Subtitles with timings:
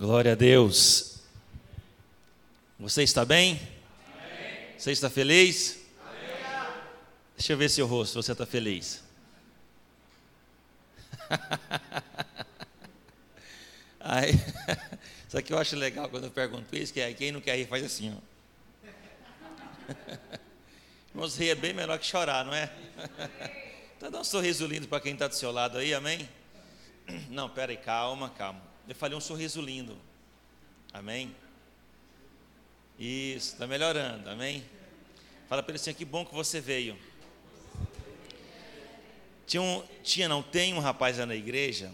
[0.00, 1.20] Glória a Deus.
[2.78, 3.60] Você está bem?
[4.10, 4.78] Amém.
[4.78, 5.78] Você está feliz?
[6.02, 6.72] Amém.
[7.36, 9.04] Deixa eu ver seu rosto, você está feliz.
[14.00, 14.30] Aí,
[15.28, 17.66] isso que eu acho legal quando eu pergunto isso, que é quem não quer rir
[17.66, 18.20] faz assim, ó.
[21.12, 22.72] Irmãos, rir é bem melhor que chorar, não é?
[23.98, 26.26] Então dá um sorriso lindo para quem está do seu lado aí, amém?
[27.28, 28.69] Não, pera aí, calma, calma.
[28.90, 29.96] Eu falei um sorriso lindo.
[30.92, 31.32] Amém?
[32.98, 34.64] Isso, está melhorando, amém?
[35.48, 36.98] Fala para ele assim, que bom que você veio.
[39.46, 41.92] Tinha, um, tinha, não, tem um rapaz lá na igreja,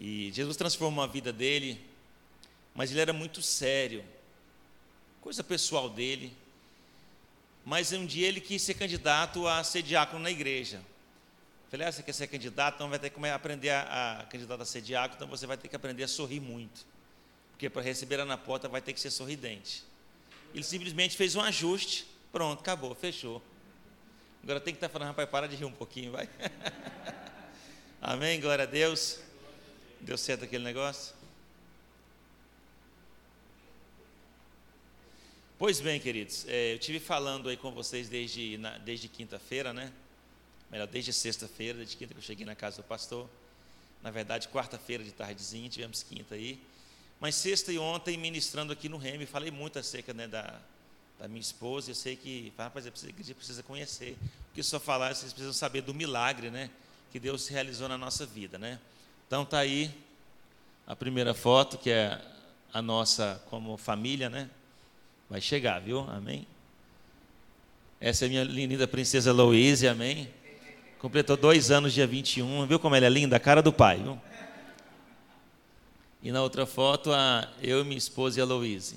[0.00, 1.80] e Jesus transformou a vida dele,
[2.74, 4.04] mas ele era muito sério,
[5.20, 6.36] coisa pessoal dele.
[7.64, 10.82] Mas um dia ele quis ser candidato a ser diácono na igreja.
[11.70, 14.64] Falei, ah, você quer ser candidato, então vai ter que aprender a, a candidato a
[14.64, 16.86] ser diácono, então você vai ter que aprender a sorrir muito.
[17.50, 19.82] Porque para receber na porta vai ter que ser sorridente.
[20.54, 23.42] Ele simplesmente fez um ajuste, pronto, acabou, fechou.
[24.42, 26.28] Agora tem que estar tá falando, rapaz, para de rir um pouquinho, vai.
[28.00, 29.18] Amém, glória a Deus.
[30.00, 31.16] Deu certo aquele negócio?
[35.58, 39.90] Pois bem, queridos, é, eu tive falando aí com vocês desde, desde quinta-feira, né?
[40.70, 43.28] Melhor, desde sexta-feira, desde quinta que eu cheguei na casa do pastor.
[44.02, 46.60] Na verdade, quarta-feira de tardezinha, tivemos quinta aí.
[47.20, 50.60] Mas sexta e ontem, ministrando aqui no Reme, falei muito acerca né, da,
[51.18, 51.90] da minha esposa.
[51.90, 54.16] Eu sei que, rapaz, a igreja precisa conhecer.
[54.48, 56.70] Porque só falar, vocês precisam saber do milagre, né?
[57.10, 58.78] Que Deus realizou na nossa vida, né?
[59.26, 59.90] Então tá aí
[60.86, 62.20] a primeira foto, que é
[62.72, 64.50] a nossa como família, né?
[65.28, 66.00] Vai chegar, viu?
[66.10, 66.46] Amém?
[68.00, 70.28] Essa é a minha linda princesa Louise, amém?
[70.98, 72.66] Completou dois anos, dia 21.
[72.66, 73.36] Viu como ela é linda?
[73.36, 73.98] A cara do pai.
[74.02, 74.20] Viu?
[76.22, 78.96] E na outra foto, a, eu, minha esposa e a Louise.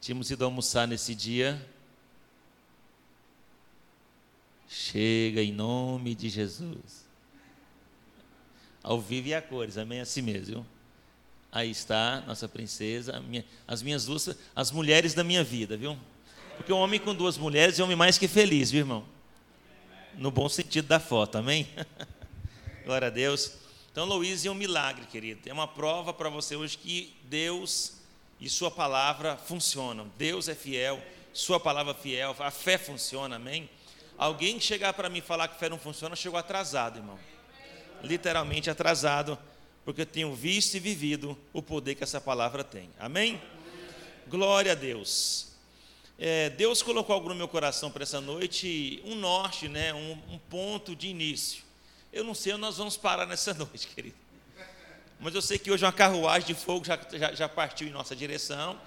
[0.00, 1.60] Tínhamos ido almoçar nesse dia.
[4.68, 7.08] Chega em nome de Jesus.
[8.82, 10.00] Ao vivo e a cores, amém?
[10.00, 10.54] Assim mesmo.
[10.54, 10.66] Viu?
[11.52, 15.98] Aí está nossa princesa, minha, as minhas duas, as mulheres da minha vida, viu?
[16.56, 19.04] Porque um homem com duas mulheres é um homem mais que feliz, viu, irmão?
[20.14, 21.68] No bom sentido da foto, amém?
[22.84, 23.52] Glória a Deus.
[23.90, 25.48] Então, Luiz é um milagre, querido.
[25.48, 27.94] É uma prova para você hoje que Deus
[28.40, 30.10] e Sua palavra funcionam.
[30.16, 33.68] Deus é fiel, Sua palavra é fiel, a fé funciona, amém?
[34.16, 37.18] Alguém que chegar para mim falar que fé não funciona, chegou atrasado, irmão.
[38.02, 39.38] Literalmente atrasado,
[39.84, 43.40] porque eu tenho visto e vivido o poder que essa palavra tem, amém?
[44.28, 45.49] Glória a Deus
[46.22, 50.38] é, Deus colocou algo no meu coração para essa noite, um norte, né, um, um,
[50.50, 51.62] ponto de início.
[52.12, 54.16] Eu não sei onde nós vamos parar nessa noite, querido.
[55.18, 58.14] Mas eu sei que hoje uma carruagem de fogo já, já, já partiu em nossa
[58.14, 58.78] direção.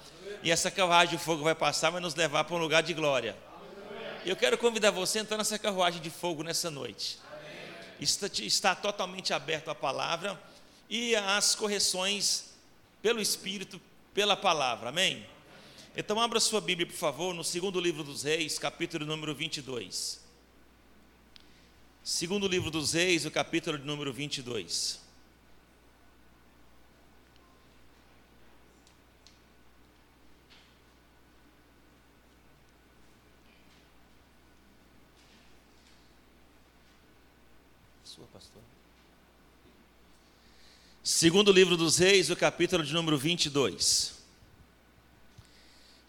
[0.43, 3.35] E essa carruagem de fogo vai passar, vai nos levar para um lugar de glória.
[4.23, 7.17] Eu quero convidar você a entrar nessa carruagem de fogo nessa noite.
[7.99, 10.39] Está, está totalmente aberto a palavra
[10.87, 12.53] e as correções
[13.01, 13.81] pelo Espírito,
[14.13, 14.89] pela palavra.
[14.89, 15.32] Amém?
[15.95, 20.19] Então, abra sua Bíblia, por favor, no segundo livro dos Reis, capítulo número 22.
[22.03, 24.99] Segundo livro dos Reis, o capítulo número 22.
[38.03, 38.63] Sua pastor.
[41.03, 44.12] Segundo livro dos Reis, o capítulo de número 22.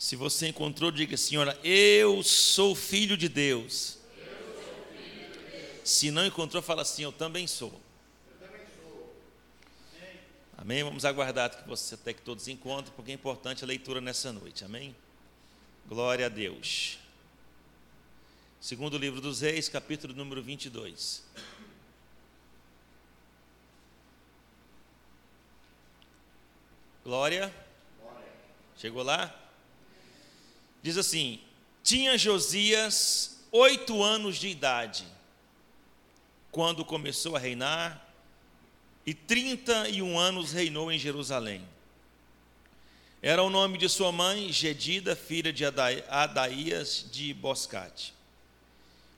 [0.04, 3.97] Se você encontrou, diga, Senhora, eu sou filho de Deus.
[4.15, 5.81] Filho de Deus.
[5.82, 7.72] Se não encontrou, fala assim, eu também sou.
[8.28, 9.16] Eu também sou.
[9.98, 10.20] Amém.
[10.59, 10.84] Amém?
[10.84, 14.62] Vamos aguardar que você até que todos encontrem, porque é importante a leitura nessa noite.
[14.62, 14.94] Amém?
[15.88, 16.98] Glória a Deus.
[18.60, 21.25] Segundo livro dos Reis, capítulo número 22.
[27.02, 27.50] Glória.
[27.99, 28.32] Glória.
[28.76, 29.44] Chegou lá?
[30.84, 31.40] Diz assim:
[31.82, 35.06] Tinha Josias oito anos de idade
[36.52, 38.06] quando começou a reinar,
[39.06, 41.66] e trinta e um anos reinou em Jerusalém.
[43.22, 48.12] Era o nome de sua mãe, Gedida, filha de Adaías de Boscate.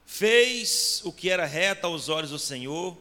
[0.06, 2.96] Fez o que era reto aos olhos do Senhor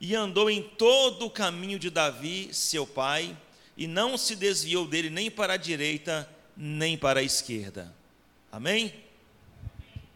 [0.00, 3.36] e andou em todo o caminho de Davi, seu pai,
[3.76, 7.92] e não se desviou dele nem para a direita, nem para a esquerda.
[8.54, 8.94] Amém?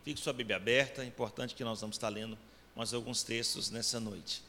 [0.05, 2.39] Fique sua Bíblia aberta, é importante que nós vamos estar lendo
[2.77, 4.45] mais alguns textos nessa noite.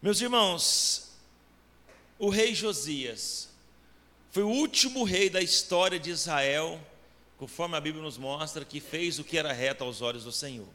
[0.00, 1.10] Meus irmãos,
[2.16, 3.48] o rei Josias
[4.30, 6.80] foi o último rei da história de Israel,
[7.36, 10.68] conforme a Bíblia nos mostra, que fez o que era reto aos olhos do Senhor.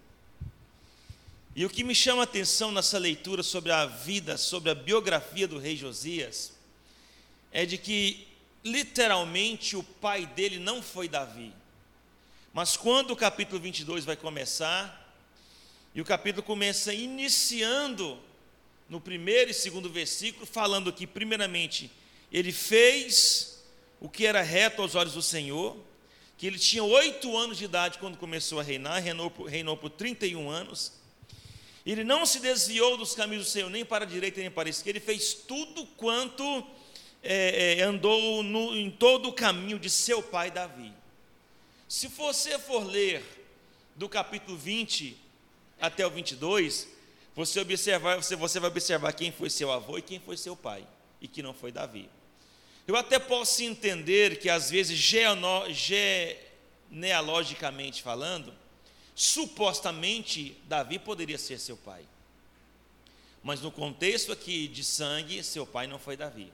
[1.55, 5.47] E o que me chama a atenção nessa leitura sobre a vida, sobre a biografia
[5.47, 6.51] do rei Josias,
[7.49, 8.27] é de que
[8.61, 11.60] literalmente o pai dele não foi Davi.
[12.53, 15.15] Mas quando o capítulo 22 vai começar,
[15.95, 18.19] e o capítulo começa iniciando
[18.89, 21.89] no primeiro e segundo versículo, falando que, primeiramente,
[22.29, 23.63] ele fez
[24.01, 25.77] o que era reto aos olhos do Senhor,
[26.37, 29.89] que ele tinha oito anos de idade quando começou a reinar, reinou por, reinou por
[29.89, 30.91] 31 anos.
[31.85, 34.71] Ele não se desviou dos caminhos do Senhor, nem para a direita nem para a
[34.71, 36.67] esquerda, ele fez tudo quanto
[37.23, 41.00] é, é, andou no, em todo o caminho de seu pai Davi.
[41.91, 43.21] Se você for ler
[43.97, 45.17] do capítulo 20
[45.77, 46.87] até o 22,
[47.35, 50.87] você, observar, você, você vai observar quem foi seu avô e quem foi seu pai,
[51.19, 52.09] e que não foi Davi.
[52.87, 54.97] Eu até posso entender que, às vezes,
[56.89, 58.53] genealogicamente falando,
[59.13, 62.05] supostamente Davi poderia ser seu pai.
[63.43, 66.53] Mas no contexto aqui de sangue, seu pai não foi Davi.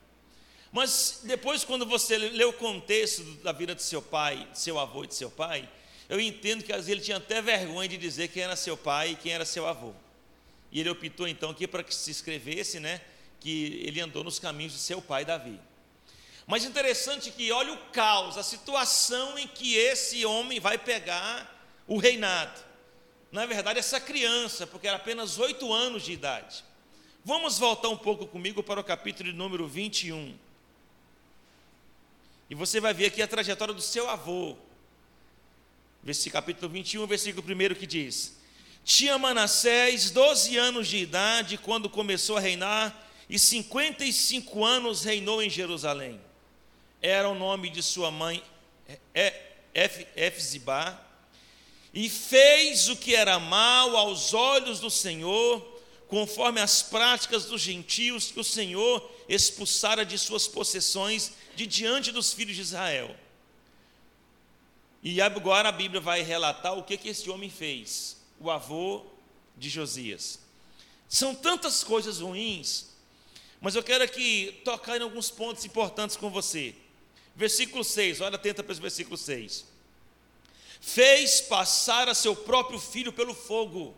[0.77, 5.05] Mas depois, quando você lê o contexto da vida de seu pai, de seu avô
[5.05, 5.67] e de seu pai,
[6.07, 9.09] eu entendo que às vezes ele tinha até vergonha de dizer quem era seu pai
[9.09, 9.91] e quem era seu avô.
[10.71, 13.01] E ele optou então aqui para que se escrevesse, né,
[13.39, 15.59] que ele andou nos caminhos de seu pai Davi.
[16.45, 21.97] Mas interessante que olha o caos, a situação em que esse homem vai pegar o
[21.97, 22.61] reinado.
[23.31, 26.63] Na verdade, essa criança, porque era apenas oito anos de idade.
[27.25, 30.45] Vamos voltar um pouco comigo para o capítulo número 21.
[32.49, 34.55] E você vai ver aqui a trajetória do seu avô.
[36.01, 38.37] Versículo capítulo 21, versículo 1 que diz:
[38.83, 45.49] Tinha Manassés 12 anos de idade quando começou a reinar, e 55 anos reinou em
[45.49, 46.21] Jerusalém.
[47.01, 48.41] Era o nome de sua mãe
[50.15, 51.03] Efzibá,
[51.93, 55.76] e fez o que era mal aos olhos do Senhor,
[56.07, 62.33] conforme as práticas dos gentios que o Senhor expulsara de suas possessões de diante dos
[62.33, 63.15] filhos de Israel.
[65.03, 69.05] E agora a Bíblia vai relatar o que, que esse homem fez, o avô
[69.57, 70.39] de Josias.
[71.09, 72.87] São tantas coisas ruins,
[73.61, 76.75] mas eu quero aqui tocar em alguns pontos importantes com você.
[77.35, 79.65] Versículo 6, olha atenta para esse versículo 6.
[80.79, 83.95] Fez passar a seu próprio filho pelo fogo,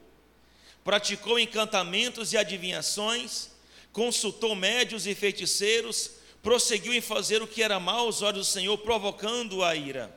[0.84, 3.50] praticou encantamentos e adivinhações,
[3.92, 6.12] consultou médios e feiticeiros,
[6.42, 10.16] prosseguiu em fazer o que era mal aos olhos do Senhor, provocando a ira.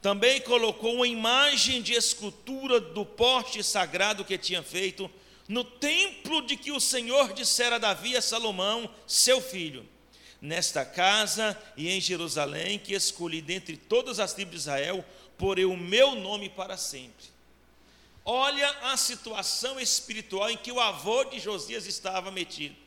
[0.00, 5.10] Também colocou uma imagem de escultura do porte sagrado que tinha feito
[5.46, 9.86] no templo de que o Senhor dissera a Davi a Salomão, seu filho.
[10.40, 15.04] Nesta casa e em Jerusalém, que escolhi dentre todas as tribos de Israel,
[15.38, 17.31] porei o meu nome para sempre.
[18.24, 22.82] Olha a situação espiritual em que o avô de Josias estava metido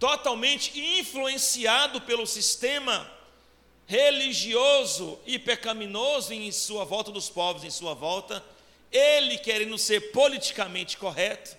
[0.00, 3.08] totalmente influenciado pelo sistema
[3.86, 8.42] religioso e pecaminoso em sua volta dos povos, em sua volta,
[8.90, 11.54] ele querendo ser politicamente correto,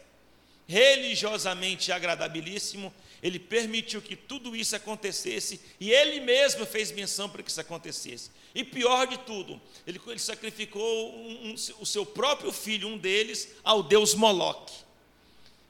[0.67, 2.91] religiosamente agradabilíssimo,
[3.21, 8.31] ele permitiu que tudo isso acontecesse e ele mesmo fez menção para que isso acontecesse.
[8.53, 13.49] E pior de tudo, ele, ele sacrificou um, um, o seu próprio filho, um deles,
[13.63, 14.73] ao deus Moloque.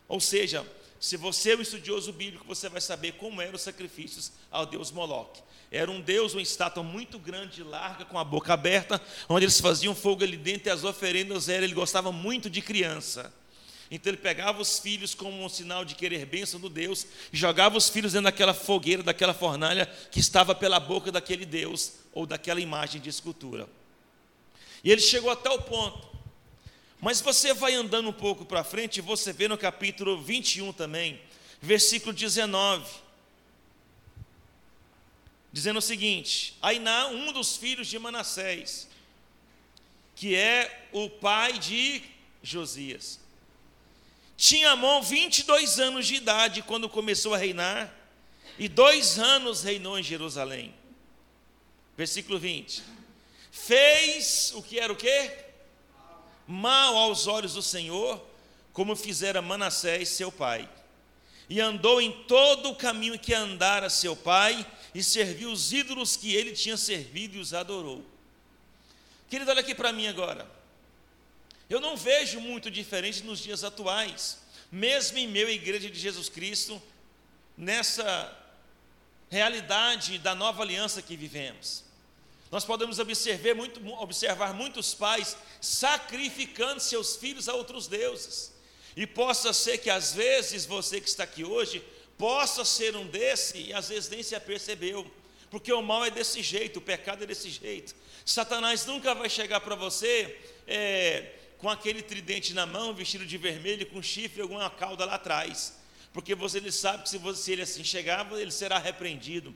[0.07, 0.65] Ou seja,
[0.99, 4.91] se você é um estudioso bíblico, você vai saber como eram os sacrifícios ao deus
[4.91, 5.41] Moloque.
[5.71, 9.95] Era um deus, uma estátua muito grande, larga, com a boca aberta, onde eles faziam
[9.95, 13.33] fogo ali dentro e as oferendas eram, ele gostava muito de criança.
[13.91, 17.77] Então ele pegava os filhos como um sinal de querer bênção do Deus, e jogava
[17.77, 22.61] os filhos dentro daquela fogueira, daquela fornalha que estava pela boca daquele Deus, ou daquela
[22.61, 23.67] imagem de escultura.
[24.81, 26.09] E ele chegou até o ponto.
[27.01, 31.19] Mas você vai andando um pouco para frente e você vê no capítulo 21 também,
[31.59, 32.89] versículo 19,
[35.51, 38.87] dizendo o seguinte: Ainá, um dos filhos de Manassés,
[40.15, 42.03] que é o pai de
[42.43, 43.19] Josias,
[44.41, 47.93] tinha Amon 22 anos de idade quando começou a reinar,
[48.57, 50.73] e dois anos reinou em Jerusalém.
[51.95, 52.81] Versículo 20.
[53.51, 55.31] Fez o que era o quê?
[56.47, 58.19] mal aos olhos do Senhor,
[58.73, 60.67] como fizera Manassés, seu pai.
[61.47, 66.33] E andou em todo o caminho que andara seu pai, e serviu os ídolos que
[66.33, 68.03] ele tinha servido e os adorou.
[69.29, 70.49] Querido, olha aqui para mim agora.
[71.71, 76.83] Eu não vejo muito diferente nos dias atuais, mesmo em meu Igreja de Jesus Cristo,
[77.57, 78.37] nessa
[79.29, 81.85] realidade da nova aliança que vivemos.
[82.51, 88.53] Nós podemos observar, muito, observar muitos pais sacrificando seus filhos a outros deuses.
[88.93, 91.81] E possa ser que às vezes você que está aqui hoje
[92.17, 95.09] possa ser um desse e às vezes nem se apercebeu.
[95.49, 97.95] Porque o mal é desse jeito, o pecado é desse jeito.
[98.25, 100.37] Satanás nunca vai chegar para você
[100.67, 105.15] é, com aquele tridente na mão, vestido de vermelho, com chifre e alguma cauda lá
[105.15, 105.79] atrás.
[106.11, 109.55] Porque você ele sabe que se, você, se ele assim chegar, ele será repreendido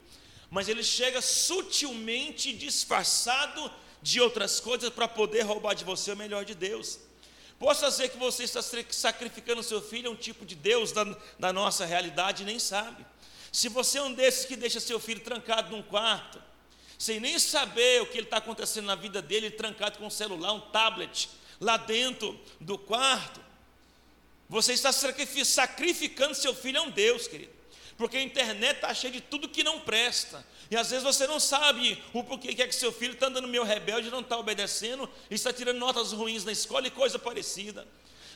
[0.50, 3.71] mas ele chega sutilmente disfarçado
[4.01, 7.00] de outras coisas para poder roubar de você o melhor de Deus.
[7.57, 11.03] Posso dizer que você está sacrificando seu filho a um tipo de Deus da,
[11.39, 13.05] da nossa realidade e nem sabe.
[13.51, 16.41] Se você é um desses que deixa seu filho trancado num quarto,
[16.97, 20.59] sem nem saber o que está acontecendo na vida dele, trancado com um celular, um
[20.59, 23.39] tablet, lá dentro do quarto,
[24.47, 27.55] você está sacrificando seu filho a um Deus, querido
[27.97, 30.45] porque a internet está cheia de tudo que não presta.
[30.69, 33.47] E às vezes você não sabe o porquê que é que seu filho está andando
[33.47, 37.88] meio rebelde, não está obedecendo, e está tirando notas ruins na escola e coisa parecida.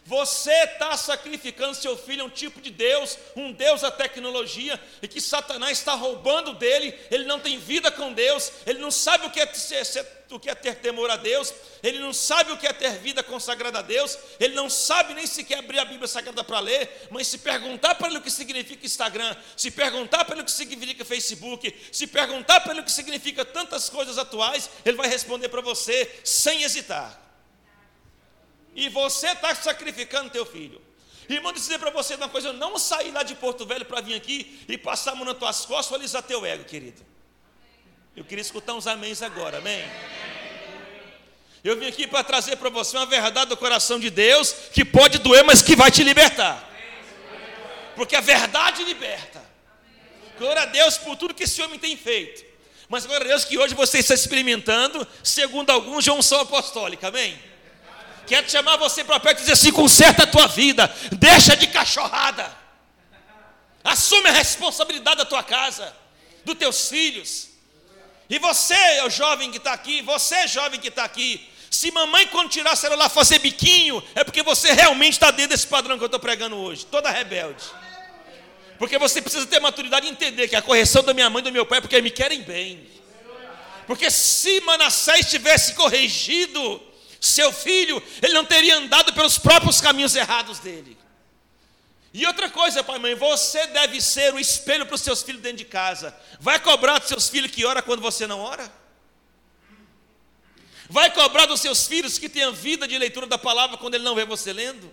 [0.09, 5.07] Você está sacrificando seu filho a um tipo de Deus, um Deus da tecnologia, e
[5.07, 9.29] que Satanás está roubando dele, ele não tem vida com Deus, ele não sabe o
[9.29, 12.65] que é, ser, o que é ter temor a Deus, ele não sabe o que
[12.65, 16.43] é ter vida consagrada a Deus, ele não sabe nem sequer abrir a Bíblia Sagrada
[16.43, 20.41] para ler, mas se perguntar para ele o que significa Instagram, se perguntar para ele
[20.41, 24.97] o que significa Facebook, se perguntar para ele o que significa tantas coisas atuais, ele
[24.97, 27.28] vai responder para você sem hesitar
[28.75, 30.81] e você está sacrificando teu filho.
[31.27, 34.15] Irmão, dizer para você uma coisa: eu não saí lá de Porto Velho para vir
[34.15, 37.05] aqui e passar a mão nas tuas costas e alisar teu ego, querido.
[38.15, 39.83] Eu queria escutar uns améns agora, amém?
[41.63, 45.19] Eu vim aqui para trazer para você uma verdade do coração de Deus que pode
[45.19, 46.67] doer, mas que vai te libertar.
[47.95, 49.43] Porque a verdade liberta.
[50.38, 52.45] Glória a Deus por tudo que esse homem tem feito.
[52.88, 57.38] Mas glória a Deus que hoje você está experimentando, segundo alguns, de unção apostólica, amém?
[58.29, 62.55] Quero chamar você para perto e dizer assim: conserta a tua vida, deixa de cachorrada,
[63.83, 65.91] assume a responsabilidade da tua casa,
[66.45, 67.50] dos teus filhos.
[68.29, 72.51] E você, o jovem que está aqui, você, jovem que está aqui, se mamãe, quando
[72.51, 76.05] tirar o celular, fazer biquinho, é porque você realmente está dentro desse padrão que eu
[76.05, 77.63] estou pregando hoje, toda rebelde.
[78.77, 81.51] Porque você precisa ter maturidade e entender que a correção da minha mãe e do
[81.51, 82.88] meu pai é porque me querem bem.
[83.88, 86.88] Porque se Manassés tivesse corrigido
[87.19, 90.97] seu filho, ele não teria andado pelos próprios caminhos errados dele.
[92.13, 95.41] E outra coisa, pai e mãe, você deve ser o espelho para os seus filhos
[95.41, 96.15] dentro de casa.
[96.39, 98.71] Vai cobrar dos seus filhos que ora quando você não ora?
[100.89, 104.15] Vai cobrar dos seus filhos que tenham vida de leitura da palavra quando ele não
[104.15, 104.91] vê você lendo?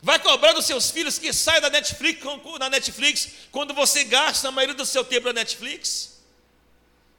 [0.00, 2.22] Vai cobrar dos seus filhos que saiam da Netflix,
[2.60, 6.20] da Netflix quando você gasta a maioria do seu tempo na Netflix?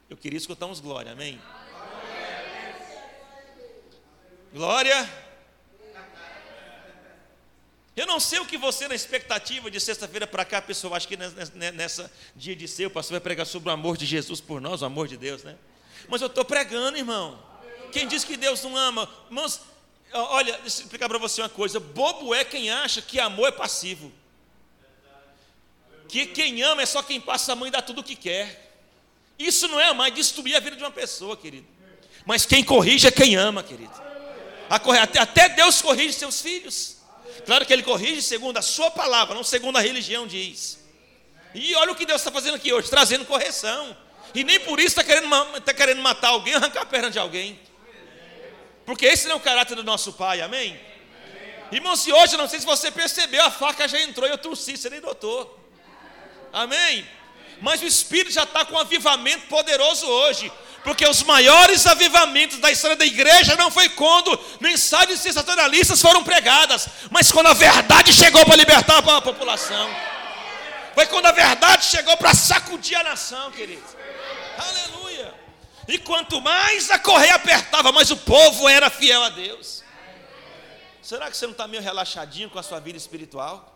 [0.09, 1.41] Eu queria escutar uns glória, amém?
[4.55, 5.09] Glória.
[7.93, 11.17] Eu não sei o que você, na expectativa de sexta-feira para cá, pessoal, acho que
[11.17, 14.81] nessa dia de ser, o pastor vai pregar sobre o amor de Jesus por nós,
[14.81, 15.57] o amor de Deus, né?
[16.07, 17.37] Mas eu estou pregando, irmão.
[17.91, 19.09] Quem diz que Deus não ama?
[19.27, 19.59] Irmãos,
[20.13, 23.51] olha, deixa eu explicar para você uma coisa: bobo é quem acha que amor é
[23.51, 24.09] passivo.
[26.07, 28.73] Que quem ama é só quem passa a mão e dá tudo o que quer.
[29.37, 31.67] Isso não é amar, é destruir a vida de uma pessoa, querido.
[32.25, 34.05] Mas quem corrige é quem ama, querido.
[34.69, 36.97] Até Deus corrige seus filhos.
[37.45, 40.79] Claro que Ele corrige segundo a Sua palavra, não segundo a religião diz.
[41.53, 43.95] E olha o que Deus está fazendo aqui hoje, trazendo correção.
[44.33, 45.29] E nem por isso está querendo,
[45.75, 47.59] querendo matar alguém, arrancar a perna de alguém.
[48.85, 50.79] Porque esse não é o caráter do nosso Pai, amém?
[51.71, 54.77] Irmão, se hoje, não sei se você percebeu, a faca já entrou e eu torci,
[54.77, 55.59] você nem notou.
[56.51, 57.07] Amém?
[57.61, 60.51] Mas o Espírito já está com um avivamento poderoso hoje.
[60.85, 66.87] Porque os maiores avivamentos da história da igreja não foi quando mensagens sensacionalistas foram pregadas,
[67.09, 69.89] mas quando a verdade chegou para libertar a população.
[70.93, 73.83] Foi quando a verdade chegou para sacudir a nação, querido.
[74.59, 75.33] Aleluia.
[75.87, 79.83] E quanto mais a correia apertava, mais o povo era fiel a Deus.
[81.01, 83.75] Será que você não está meio relaxadinho com a sua vida espiritual?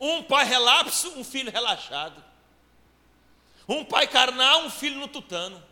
[0.00, 2.29] Um pai relapso, um filho relaxado.
[3.70, 5.62] Um pai carnal, um filho no tutano.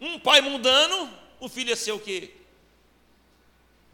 [0.00, 2.34] Um pai mundano, o filho ia ser o quê?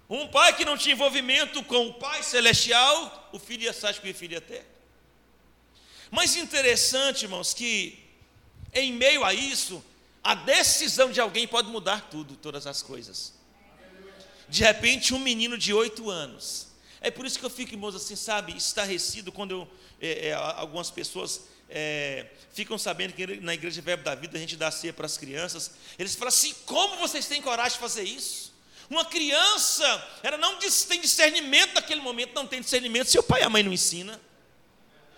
[0.09, 4.15] Um pai que não tinha envolvimento com o pai celestial, o filho ia que o
[4.15, 4.65] filho ia ter.
[6.11, 8.03] Mas interessante, irmãos, que
[8.73, 9.85] em meio a isso,
[10.25, 13.35] a decisão de alguém pode mudar tudo, todas as coisas.
[14.49, 16.69] De repente, um menino de oito anos
[16.99, 19.69] É por isso que eu fico, irmãos, assim, sabe, estarrecido quando eu,
[20.01, 24.57] é, é, algumas pessoas é, ficam sabendo que na igreja Verbo da Vida a gente
[24.57, 25.73] dá ceia para as crianças.
[25.99, 28.55] Eles falam assim: como vocês têm coragem de fazer isso?
[28.89, 29.85] Uma criança,
[30.23, 33.63] ela não tem discernimento naquele momento, não tem discernimento se o pai e a mãe
[33.63, 34.21] não ensina.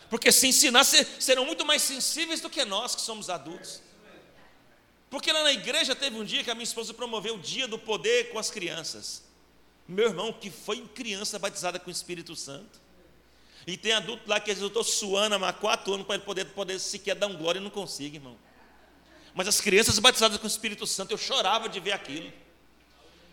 [0.09, 3.83] Porque se ensinar, serão muito mais sensíveis do que nós que somos adultos.
[5.11, 7.78] Porque lá na igreja teve um dia que a minha esposa promoveu o dia do
[7.78, 9.23] poder com as crianças.
[9.87, 12.81] Meu irmão, que foi criança batizada com o Espírito Santo.
[13.67, 16.25] E tem adulto lá que às vezes eu estou suando há quatro anos para ele
[16.25, 18.37] poder, poder sequer dar um glória e não consigo, irmão.
[19.35, 22.33] Mas as crianças batizadas com o Espírito Santo, eu chorava de ver aquilo.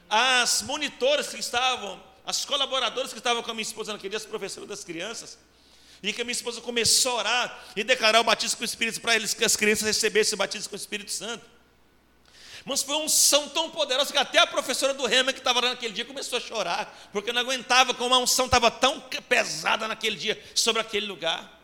[0.09, 4.25] As monitoras que estavam, as colaboradoras que estavam com a minha esposa naquele dia, as
[4.25, 5.37] professoras das crianças,
[6.03, 9.01] e que a minha esposa começou a orar e declarar o batismo com o Espírito
[9.01, 11.54] para eles, que as crianças recebessem o batismo com o Espírito Santo.
[12.65, 15.69] Mas foi uma unção tão poderosa que até a professora do Rema que estava lá
[15.69, 20.15] naquele dia começou a chorar, porque não aguentava como a unção estava tão pesada naquele
[20.15, 21.61] dia sobre aquele lugar.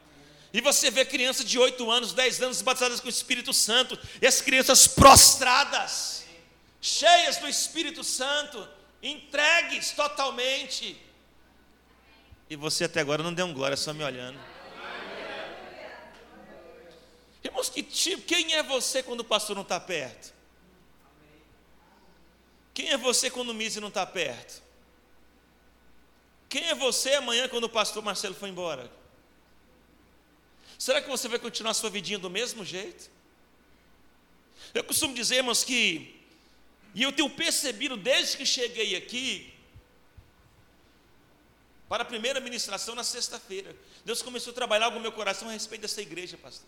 [0.53, 4.27] E você vê crianças de 8 anos, 10 anos batizadas com o Espírito Santo, e
[4.27, 6.23] as crianças prostradas,
[6.79, 8.67] cheias do Espírito Santo,
[9.01, 10.95] entregues totalmente.
[12.47, 14.39] E você até agora não deu um glória, só me olhando.
[17.43, 20.40] Irmãos, que tipo, quem é você quando o pastor não está perto?
[22.73, 24.61] Quem é você quando o Mise não está perto?
[26.49, 28.91] Quem é você amanhã quando o pastor Marcelo for embora?
[30.77, 33.09] Será que você vai continuar a sua vidinha do mesmo jeito?
[34.73, 36.19] Eu costumo dizer, irmãos, que,
[36.95, 39.53] e eu tenho percebido desde que cheguei aqui,
[41.87, 43.75] para a primeira ministração na sexta-feira,
[44.05, 46.67] Deus começou a trabalhar algo no meu coração a respeito dessa igreja, pastor.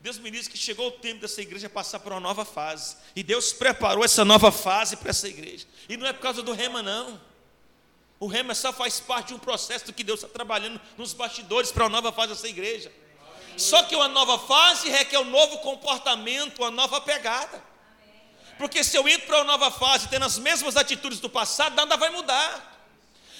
[0.00, 2.96] Deus me disse que chegou o tempo dessa igreja passar por uma nova fase.
[3.16, 5.66] E Deus preparou essa nova fase para essa igreja.
[5.88, 7.20] E não é por causa do rema, não.
[8.20, 11.84] O rema só faz parte de um processo que Deus está trabalhando nos bastidores para
[11.84, 12.92] uma nova fase dessa igreja.
[13.56, 17.62] Só que uma nova fase requer um novo comportamento, uma nova pegada.
[18.56, 21.96] Porque se eu entro para uma nova fase tendo as mesmas atitudes do passado, nada
[21.96, 22.80] vai mudar.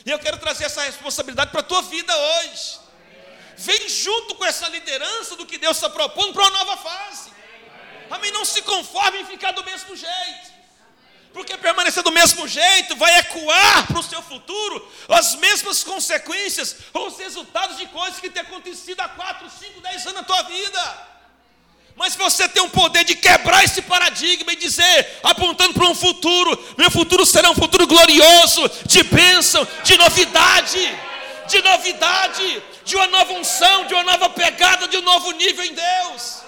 [0.04, 2.87] E eu quero trazer essa responsabilidade para a tua vida hoje
[3.58, 7.30] vem junto com essa liderança do que Deus está propondo para uma nova fase.
[8.10, 8.30] Amém?
[8.32, 10.58] Não se conforme em ficar do mesmo jeito.
[11.32, 17.08] Porque permanecer do mesmo jeito vai ecoar para o seu futuro as mesmas consequências ou
[17.08, 21.08] os resultados de coisas que têm acontecido há 4, 5, 10 anos na tua vida.
[21.96, 26.74] Mas você tem o poder de quebrar esse paradigma e dizer, apontando para um futuro:
[26.78, 31.08] meu futuro será um futuro glorioso, de bênção, de novidade
[31.48, 35.74] de novidade, de uma nova unção, de uma nova pegada, de um novo nível em
[35.74, 36.42] Deus.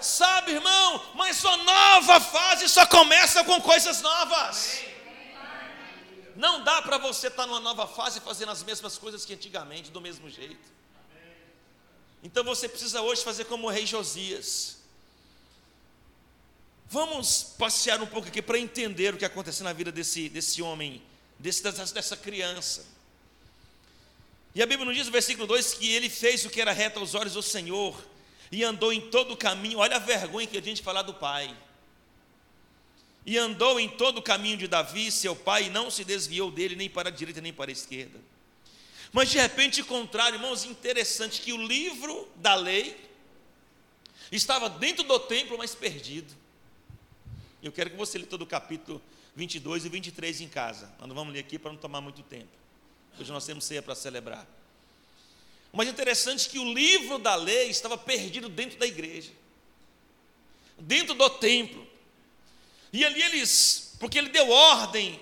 [0.00, 4.80] Sabe, irmão, mas uma nova fase só começa com coisas novas.
[6.34, 9.90] Não dá para você estar tá numa nova fase fazendo as mesmas coisas que antigamente,
[9.90, 10.66] do mesmo jeito.
[12.22, 14.78] Então você precisa hoje fazer como o rei Josias.
[16.86, 21.02] Vamos passear um pouco aqui para entender o que aconteceu na vida desse, desse homem,
[21.38, 22.97] desse, dessa, dessa criança.
[24.54, 26.98] E a Bíblia nos diz no versículo 2 que ele fez o que era reto
[26.98, 27.96] aos olhos do Senhor
[28.50, 29.78] e andou em todo o caminho.
[29.78, 31.54] Olha a vergonha que a gente falar do pai.
[33.26, 36.74] E andou em todo o caminho de Davi, seu pai, e não se desviou dele
[36.74, 38.18] nem para a direita nem para a esquerda.
[39.12, 42.96] Mas de repente, contrário, irmãos, interessante que o livro da lei
[44.32, 46.34] estava dentro do templo, mas perdido.
[47.62, 49.00] Eu quero que você lê todo o capítulo
[49.34, 50.92] 22 e 23 em casa.
[50.98, 52.48] Nós não vamos ler aqui para não tomar muito tempo.
[53.20, 54.46] Hoje nós temos ceia para celebrar.
[55.72, 59.30] Mas interessante que o livro da lei estava perdido dentro da igreja,
[60.78, 61.86] dentro do templo.
[62.92, 65.20] E ali eles, porque ele deu ordem,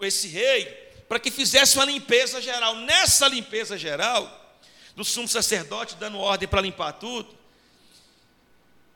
[0.00, 0.64] esse rei,
[1.08, 2.76] para que fizesse uma limpeza geral.
[2.76, 4.58] Nessa limpeza geral,
[4.96, 7.38] do sumo sacerdote dando ordem para limpar tudo,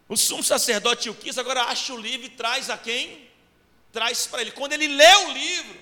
[0.09, 3.29] o sumo sacerdote o quis, agora acha o livro e traz a quem?
[3.93, 4.51] Traz para ele.
[4.53, 5.81] Quando ele lê o livro,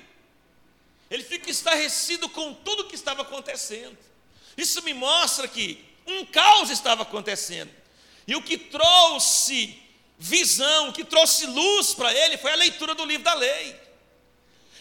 [1.13, 3.99] ele fica estarrecido com tudo que estava acontecendo.
[4.57, 7.71] Isso me mostra que um caos estava acontecendo.
[8.27, 9.79] E o que trouxe
[10.19, 13.79] visão, o que trouxe luz para ele foi a leitura do livro da lei.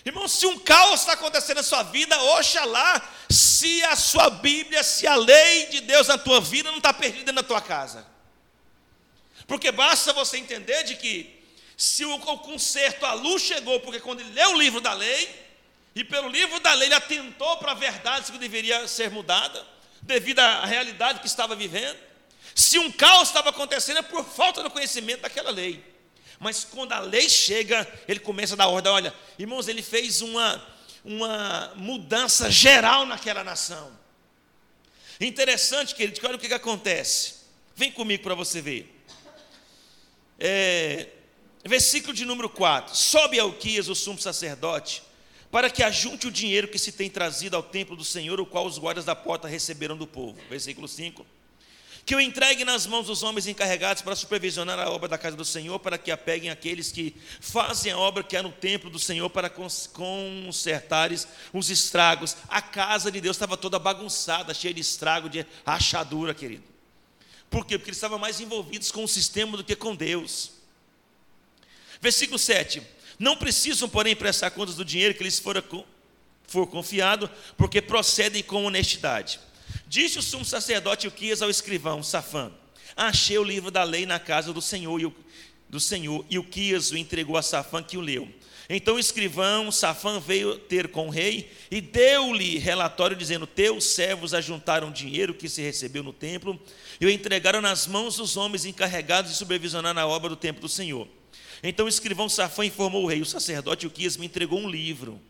[0.06, 5.06] Irmão, se um caos está acontecendo na sua vida, oxalá, se a sua Bíblia, se
[5.06, 8.08] a lei de Deus na tua vida não está perdida na tua casa.
[9.48, 11.44] Porque basta você entender de que
[11.76, 15.51] se o conserto, a luz chegou, porque quando ele leu o livro da lei,
[15.94, 19.66] e pelo livro da lei ele atentou para a verdade que deveria ser mudada,
[20.02, 21.98] devido à realidade que estava vivendo.
[22.56, 25.84] Se um caos estava acontecendo é por falta do conhecimento daquela lei.
[26.40, 28.92] Mas quando a lei chega, ele começa a dar ordem.
[28.92, 30.66] Olha, irmãos, ele fez uma,
[31.06, 33.92] uma mudança geral naquela nação.
[35.20, 37.36] Interessante, querido, que olha o que, que acontece.
[37.76, 39.04] Vem comigo para você ver.
[40.40, 41.10] É,
[41.64, 45.04] versículo de número 4: Sobe Alquias, o sumo sacerdote,
[45.52, 48.66] para que ajunte o dinheiro que se tem trazido ao templo do Senhor, o qual
[48.66, 50.40] os guardas da porta receberam do povo.
[50.50, 51.26] Versículo 5
[52.06, 55.46] que o entregue nas mãos dos homens encarregados para supervisionar a obra da casa do
[55.46, 59.00] Senhor, para que a peguem aqueles que fazem a obra que é no templo do
[59.00, 62.36] Senhor, para consertares os estragos.
[62.48, 66.64] A casa de Deus estava toda bagunçada, cheia de estrago, de rachadura, querido.
[67.50, 67.78] Por quê?
[67.78, 70.54] Porque eles estavam mais envolvidos com o sistema do que com Deus.
[72.02, 72.82] Versículo 7.
[73.22, 75.64] Não precisam, porém, prestar contas do dinheiro que lhes for,
[76.48, 79.40] for confiado, porque procedem com honestidade.
[79.86, 82.52] Disse o sumo sacerdote Uquias ao escrivão Safã:
[82.98, 85.16] Achei o livro da lei na casa do Senhor e o,
[85.70, 86.48] do Senhor, e o
[86.98, 88.28] entregou a Safã que o leu.
[88.68, 94.34] Então o escrivão Safã veio ter com o rei e deu-lhe relatório dizendo: Teus servos
[94.34, 96.60] ajuntaram dinheiro que se recebeu no templo
[97.00, 100.70] e o entregaram nas mãos dos homens encarregados de supervisionar a obra do templo do
[100.70, 101.08] Senhor.
[101.63, 105.21] Então o escrivão Safã informou o rei: O sacerdote Uquias me entregou um livro.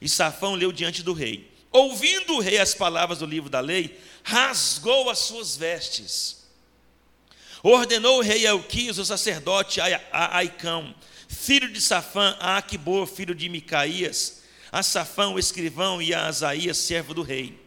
[0.00, 1.50] E Safão leu diante do rei.
[1.70, 6.44] Ouvindo o rei as palavras do livro da lei, rasgou as suas vestes.
[7.62, 10.94] Ordenou o rei Elquias, o sacerdote a Aicão,
[11.26, 16.76] filho de Safã, a Aquibor, filho de Micaías, a Safã, o escrivão, e a Asaías,
[16.76, 17.58] servo do rei.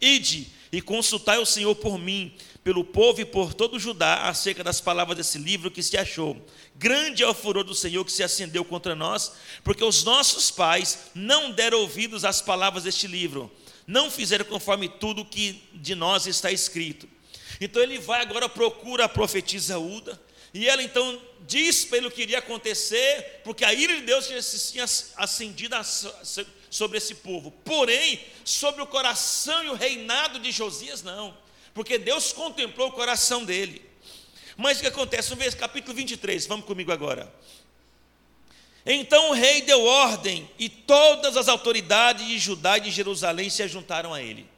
[0.00, 2.34] Ide e consultai o Senhor por mim,
[2.66, 6.36] pelo povo e por todo o Judá, acerca das palavras desse livro que se achou.
[6.74, 10.98] Grande é o furor do Senhor que se acendeu contra nós, porque os nossos pais
[11.14, 13.48] não deram ouvidos às palavras deste livro,
[13.86, 17.08] não fizeram conforme tudo que de nós está escrito.
[17.60, 20.20] Então ele vai agora procura a profetisa Uda,
[20.52, 24.72] e ela então diz pelo que iria acontecer, porque a ira de Deus já se
[24.72, 24.86] tinha
[25.18, 25.76] acendido
[26.68, 27.52] sobre esse povo.
[27.64, 31.45] Porém, sobre o coração e o reinado de Josias, não,
[31.76, 33.82] porque Deus contemplou o coração dele.
[34.56, 35.28] Mas o que acontece?
[35.28, 37.30] No capítulo 23, vamos comigo agora.
[38.86, 43.68] Então o rei deu ordem, e todas as autoridades de Judá e de Jerusalém se
[43.68, 44.48] juntaram a ele.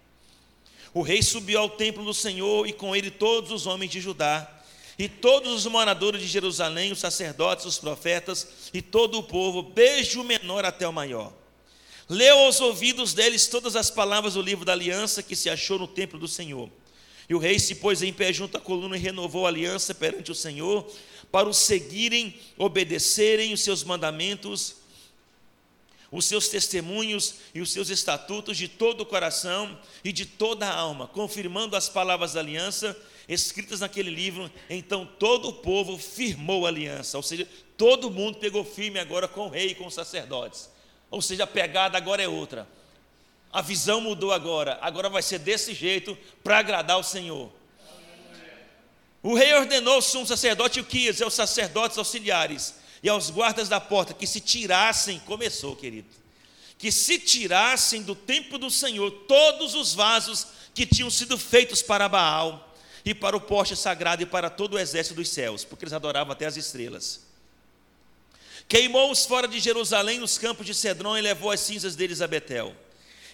[0.94, 4.48] O rei subiu ao templo do Senhor, e com ele todos os homens de Judá,
[4.96, 10.20] e todos os moradores de Jerusalém, os sacerdotes, os profetas, e todo o povo, desde
[10.20, 11.33] o menor até o maior.
[12.09, 15.88] Leu aos ouvidos deles todas as palavras do livro da aliança que se achou no
[15.88, 16.70] templo do Senhor.
[17.29, 20.33] E o rei se pôs em pé junto à coluna e renovou a aliança perante
[20.33, 20.91] o Senhor,
[21.31, 24.77] para o seguirem, obedecerem os seus mandamentos,
[26.11, 30.75] os seus testemunhos e os seus estatutos de todo o coração e de toda a
[30.75, 32.97] alma, confirmando as palavras da aliança
[33.29, 34.51] escritas naquele livro.
[34.71, 39.47] Então todo o povo firmou a aliança, ou seja, todo mundo pegou firme agora com
[39.47, 40.71] o rei e com os sacerdotes.
[41.11, 42.67] Ou seja, a pegada agora é outra.
[43.53, 47.51] A visão mudou agora, agora vai ser desse jeito para agradar o Senhor.
[49.23, 53.81] O rei ordenou ao sumo sacerdote Uquias e aos sacerdotes auxiliares e aos guardas da
[53.81, 56.09] porta que se tirassem, começou, querido,
[56.77, 62.09] que se tirassem do templo do Senhor todos os vasos que tinham sido feitos para
[62.09, 65.93] Baal e para o poste sagrado e para todo o exército dos céus, porque eles
[65.93, 67.27] adoravam até as estrelas.
[68.69, 72.77] Queimou-os fora de Jerusalém nos campos de Cedron e levou as cinzas deles a Betel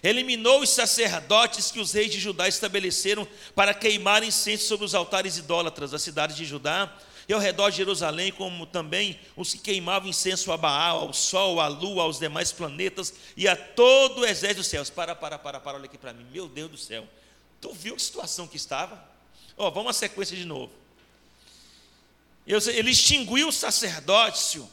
[0.07, 5.37] eliminou os sacerdotes que os reis de Judá estabeleceram para queimar incenso sobre os altares
[5.37, 6.93] idólatras das cidades de Judá
[7.27, 11.59] e ao redor de Jerusalém, como também os que queimavam incenso a Baal, ao sol,
[11.59, 14.89] à lua, aos demais planetas e a todo o exército dos céus.
[14.89, 17.07] Para, para, para, para, olha aqui para mim, meu Deus do céu.
[17.59, 19.03] Tu viu que situação que estava?
[19.57, 20.71] Ó, oh, vamos à sequência de novo.
[22.45, 24.69] Ele extinguiu o sacerdócio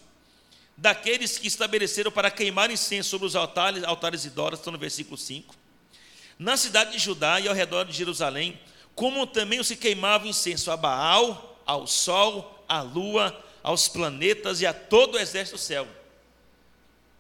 [0.77, 5.55] daqueles que estabeleceram para queimar incenso sobre os altares, altares idólatras, estão no versículo 5.
[6.39, 8.59] Na cidade de Judá e ao redor de Jerusalém,
[8.95, 14.67] como também os que queimavam incenso a Baal, ao sol, à lua, aos planetas e
[14.67, 15.87] a todo o exército do céu.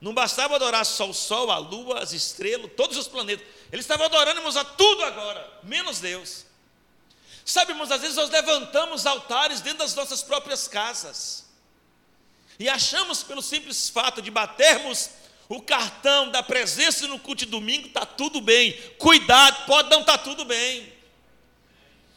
[0.00, 3.46] Não bastava adorar só o sol, a lua, as estrelas, todos os planetas.
[3.70, 6.44] Eles estavam adorando irmãos, a tudo agora, menos Deus.
[7.44, 11.51] Sabe, irmãos, às vezes nós levantamos altares dentro das nossas próprias casas
[12.58, 15.10] e achamos pelo simples fato de batermos
[15.48, 18.72] o cartão da presença no culto de domingo, está tudo bem.
[18.98, 20.92] Cuidado, pode não estar tá tudo bem.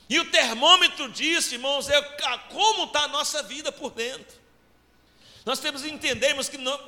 [0.09, 2.01] E o termômetro disso, irmãos, é
[2.49, 4.37] como está a nossa vida por dentro.
[5.45, 6.79] Nós temos que entendermos que não,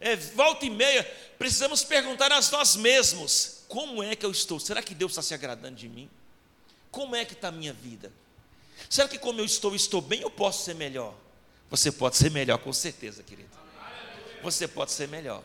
[0.00, 1.04] é, volta e meia
[1.38, 4.58] precisamos perguntar a nós mesmos: como é que eu estou?
[4.58, 6.10] Será que Deus está se agradando de mim?
[6.90, 8.12] Como é que está a minha vida?
[8.88, 11.14] Será que como eu estou, estou bem ou posso ser melhor?
[11.74, 13.50] Você pode ser melhor, com certeza, querido.
[14.44, 15.42] Você pode ser melhor.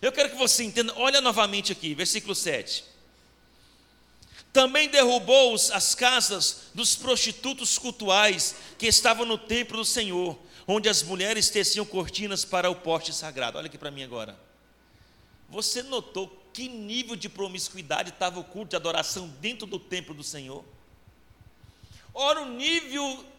[0.00, 2.86] Eu quero que você entenda, olha novamente aqui, versículo 7.
[4.50, 11.02] Também derrubou as casas dos prostitutos cultuais que estavam no templo do Senhor, onde as
[11.02, 13.58] mulheres teciam cortinas para o poste sagrado.
[13.58, 14.34] Olha aqui para mim agora.
[15.50, 20.24] Você notou que nível de promiscuidade estava o culto de adoração dentro do templo do
[20.24, 20.64] Senhor?
[22.14, 23.33] Ora, o nível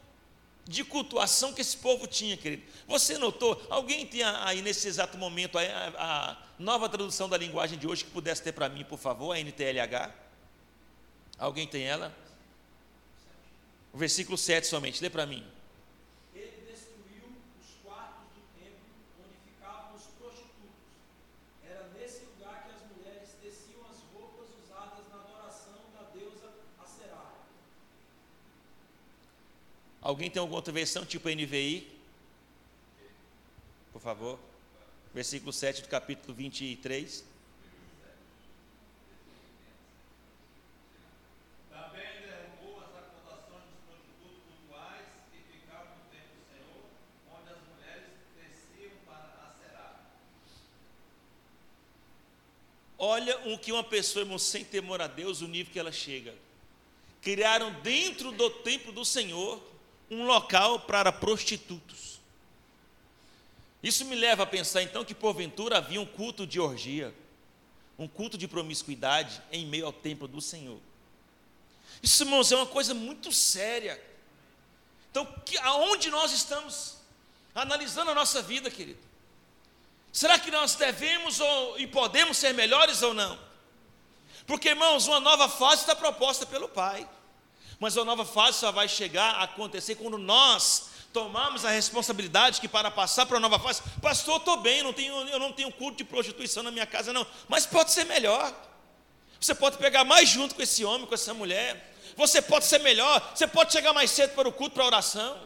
[0.68, 2.64] de cultuação que esse povo tinha, querido.
[2.88, 3.66] Você notou?
[3.70, 8.12] Alguém tem aí nesse exato momento a, a, nova tradução da linguagem de hoje que
[8.12, 10.12] pudesse ter para mim, por favor, a NTLH?
[11.38, 12.16] Alguém tem ela?
[13.94, 15.46] O versículo 7 somente, lê para mim.
[16.34, 17.30] Ele destruiu
[17.62, 18.90] os quartos do templo
[19.24, 20.98] onde ficavam os prostitutos.
[21.64, 26.52] Era nesse lugar que as mulheres teciam as roupas usadas na adoração da deusa
[26.84, 27.32] Aserá.
[30.06, 31.88] Alguém tem alguma outra versão, tipo NVI?
[33.92, 34.38] Por favor.
[35.12, 37.24] Versículo 7 do capítulo 23.
[53.00, 56.36] Olha o que uma pessoa, irmão, sem temor a Deus, o nível que ela chega.
[57.24, 59.74] Criaram dentro do templo do Senhor
[60.10, 62.20] um local para prostitutos.
[63.82, 67.14] Isso me leva a pensar então que porventura havia um culto de orgia,
[67.98, 70.80] um culto de promiscuidade em meio ao templo do Senhor.
[72.02, 74.02] Isso, irmãos, é uma coisa muito séria.
[75.12, 76.98] Então, que, aonde nós estamos
[77.54, 79.00] analisando a nossa vida, querido?
[80.12, 83.40] Será que nós devemos ou, e podemos ser melhores ou não?
[84.48, 87.08] Porque, irmãos, uma nova fase está proposta pelo Pai.
[87.80, 92.68] Mas uma nova fase só vai chegar a acontecer quando nós tomarmos a responsabilidade que
[92.68, 95.98] para passar para a nova fase, pastor, estou bem, não tenho, eu não tenho culto
[95.98, 97.26] de prostituição na minha casa, não.
[97.48, 98.54] Mas pode ser melhor.
[99.40, 101.94] Você pode pegar mais junto com esse homem, com essa mulher.
[102.18, 103.32] Você pode ser melhor.
[103.34, 105.38] Você pode chegar mais cedo para o culto, para a oração.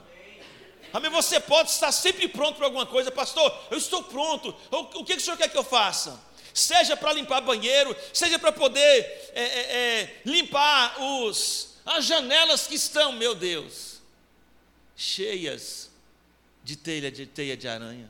[0.91, 1.11] Amém?
[1.11, 3.55] Você pode estar sempre pronto para alguma coisa, pastor.
[3.69, 4.55] Eu estou pronto.
[4.71, 6.19] O que o senhor quer que eu faça?
[6.53, 12.75] Seja para limpar banheiro, seja para poder é, é, é, limpar os, as janelas que
[12.75, 13.99] estão, meu Deus,
[14.95, 15.89] cheias
[16.63, 18.07] de telha de teia de aranha.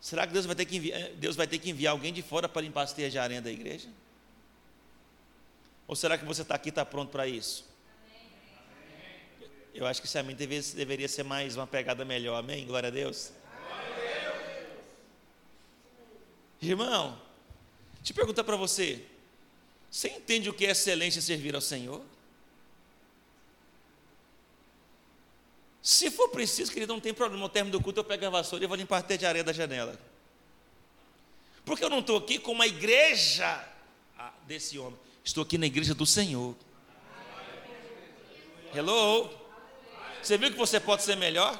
[0.00, 2.48] Será que Deus vai ter que enviar, Deus vai ter que enviar alguém de fora
[2.48, 3.88] para limpar as teias de aranha da igreja?
[5.86, 7.66] Ou será que você está aqui e está pronto para isso?
[9.74, 12.38] Eu acho que esse amém deveria, deveria ser mais uma pegada melhor.
[12.38, 12.66] Amém?
[12.66, 13.32] Glória a Deus.
[13.70, 13.84] A.
[16.62, 17.20] Irmão,
[17.96, 19.04] deixa eu perguntar para você.
[19.96, 22.02] Você entende o que é excelência servir ao Senhor?
[25.80, 27.44] Se for preciso, querido, não tem problema.
[27.44, 29.54] No término do culto eu pego a vassoura e vou limpar até de areia da
[29.54, 29.98] janela.
[31.64, 33.66] Porque eu não estou aqui com uma igreja
[34.18, 35.00] ah, desse homem.
[35.24, 36.54] Estou aqui na igreja do Senhor.
[38.74, 39.30] Hello?
[40.22, 41.58] Você viu que você pode ser melhor?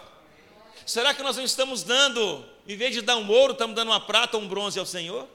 [0.85, 4.01] Será que nós não estamos dando, em vez de dar um ouro, estamos dando uma
[4.07, 5.27] prata ou um bronze ao Senhor?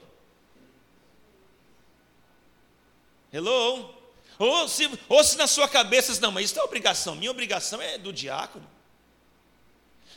[3.32, 3.94] Hello?
[4.38, 7.96] Ou se, ou se na sua cabeça, não, mas isso é obrigação, minha obrigação é
[7.96, 8.68] do diácono.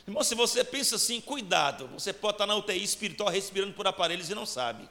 [0.06, 4.30] Irmão, se você pensa assim, cuidado, você pode estar na UTI espiritual respirando por aparelhos
[4.30, 4.88] e não sabe.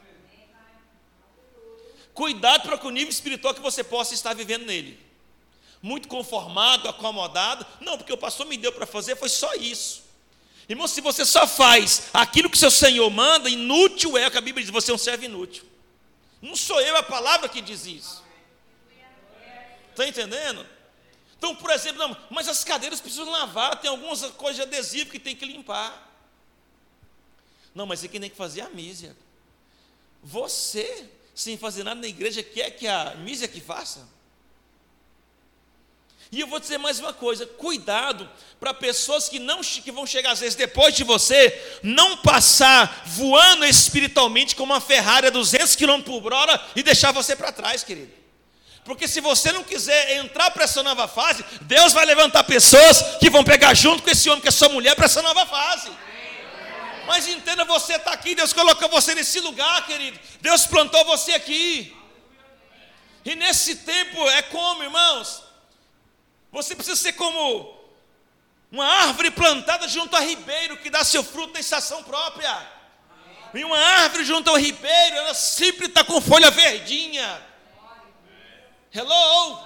[2.14, 5.06] Cuidado para o nível espiritual que você possa estar vivendo nele
[5.86, 7.64] muito conformado, acomodado.
[7.80, 10.04] Não, porque o pastor me deu para fazer, foi só isso.
[10.68, 14.66] Irmão, se você só faz aquilo que seu Senhor manda, inútil é que a Bíblia
[14.66, 15.64] diz, você é um servo inútil.
[16.46, 18.24] Não sou eu a palavra que diz isso.
[19.90, 20.64] Está entendendo?
[21.36, 25.20] Então, por exemplo, não, mas as cadeiras precisam lavar, tem algumas coisas de adesivo que
[25.20, 26.14] tem que limpar.
[27.74, 29.18] Não, mas você que tem que fazer a mísia.
[30.22, 34.08] Você, sem fazer nada na igreja, quer que a mísia que faça?
[36.36, 40.32] E eu vou dizer mais uma coisa: cuidado para pessoas que não que vão chegar
[40.32, 46.02] às vezes depois de você, não passar voando espiritualmente como uma Ferrari a 200 km
[46.02, 48.12] por hora e deixar você para trás, querido.
[48.84, 53.30] Porque se você não quiser entrar para essa nova fase, Deus vai levantar pessoas que
[53.30, 55.90] vão pegar junto com esse homem, que é sua mulher, para essa nova fase.
[57.08, 60.20] Mas entenda, você está aqui, Deus colocou você nesse lugar, querido.
[60.42, 61.96] Deus plantou você aqui.
[63.24, 65.45] E nesse tempo é como, irmãos?
[66.56, 67.78] Você precisa ser como
[68.72, 72.50] uma árvore plantada junto a ribeiro que dá seu fruto na estação própria.
[73.54, 77.46] E uma árvore junto ao ribeiro, ela sempre está com folha verdinha.
[78.94, 79.60] Hello?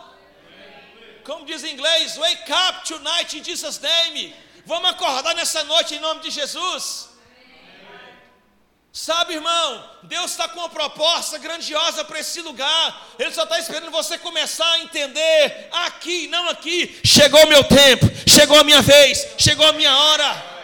[1.23, 4.36] Como diz em inglês, wake up tonight in Jesus' name.
[4.65, 7.09] Vamos acordar nessa noite em nome de Jesus.
[8.91, 13.08] Sabe, irmão, Deus está com uma proposta grandiosa para esse lugar.
[13.19, 16.99] Ele só está esperando você começar a entender aqui, não aqui.
[17.06, 20.60] Chegou o meu tempo, chegou a minha vez, chegou a minha hora.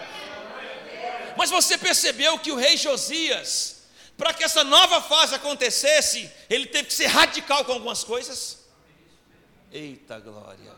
[1.38, 3.83] Mas você percebeu que o rei Josias,
[4.17, 8.65] para que essa nova fase acontecesse, ele teve que ser radical com algumas coisas?
[9.71, 10.73] Eita glória!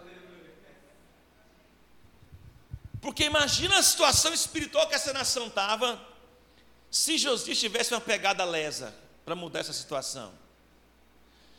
[3.00, 6.07] Porque imagina a situação espiritual que essa nação estava
[6.90, 8.94] se Josias tivesse uma pegada lesa
[9.26, 10.32] para mudar essa situação.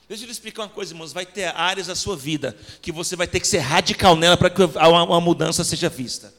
[0.08, 1.12] Deixa eu lhe explicar uma coisa, irmãos.
[1.12, 4.48] Vai ter áreas da sua vida que você vai ter que ser radical nela para
[4.48, 6.32] que uma mudança seja vista.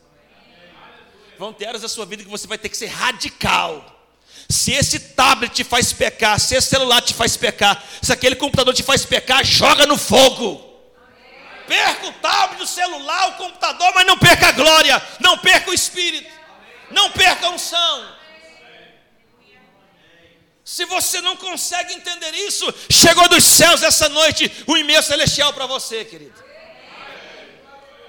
[1.38, 3.97] Vão ter áreas da sua vida que você vai ter que ser radical.
[4.49, 8.73] Se esse tablet te faz pecar, se esse celular te faz pecar, se aquele computador
[8.73, 10.67] te faz pecar, joga no fogo.
[11.67, 15.73] Perca o tablet, o celular, o computador, mas não perca a glória, não perca o
[15.73, 16.28] espírito,
[16.89, 18.18] não perca a unção.
[20.69, 25.65] Se você não consegue entender isso, chegou dos céus essa noite o e-mail celestial para
[25.65, 26.43] você, querido.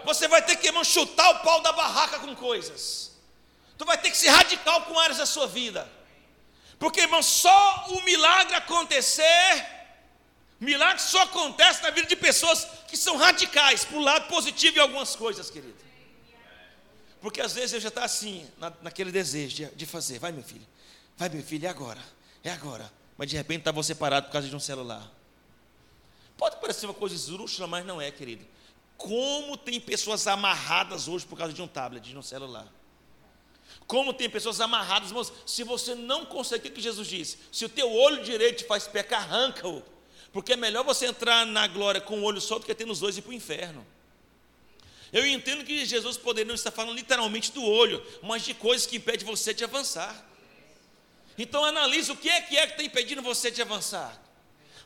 [0.05, 3.12] Você vai ter que, irmão, chutar o pau da barraca com coisas.
[3.79, 5.90] Tu vai ter que ser radical com áreas da sua vida.
[6.79, 9.66] Porque, irmão, só o milagre acontecer,
[10.61, 14.83] milagre só acontece na vida de pessoas que são radicais, para o lado positivo em
[14.83, 15.79] algumas coisas, querido.
[17.23, 20.18] Porque às vezes eu já está assim, na, naquele desejo de, de fazer.
[20.18, 20.66] Vai, meu filho,
[21.16, 22.19] vai, meu filho, e agora?
[22.42, 22.90] É agora.
[23.16, 25.11] Mas de repente está você parado por causa de um celular.
[26.37, 28.46] Pode parecer uma coisa esdrúxula, mas não é, querido.
[28.96, 32.66] Como tem pessoas amarradas hoje por causa de um tablet, de um celular.
[33.87, 37.38] Como tem pessoas amarradas, irmãos, se você não consegue, o que Jesus disse?
[37.50, 39.83] Se o teu olho direito te faz pecar, arranca-o.
[40.33, 43.00] Porque é melhor você entrar na glória com o olho só do que ter nos
[43.00, 43.87] dois e ir para o inferno.
[45.12, 48.96] Eu entendo que Jesus poderia não estar falando literalmente do olho, mas de coisas que
[48.96, 50.30] impedem você de avançar.
[51.42, 54.14] Então analise o que é que é que está impedindo você de avançar.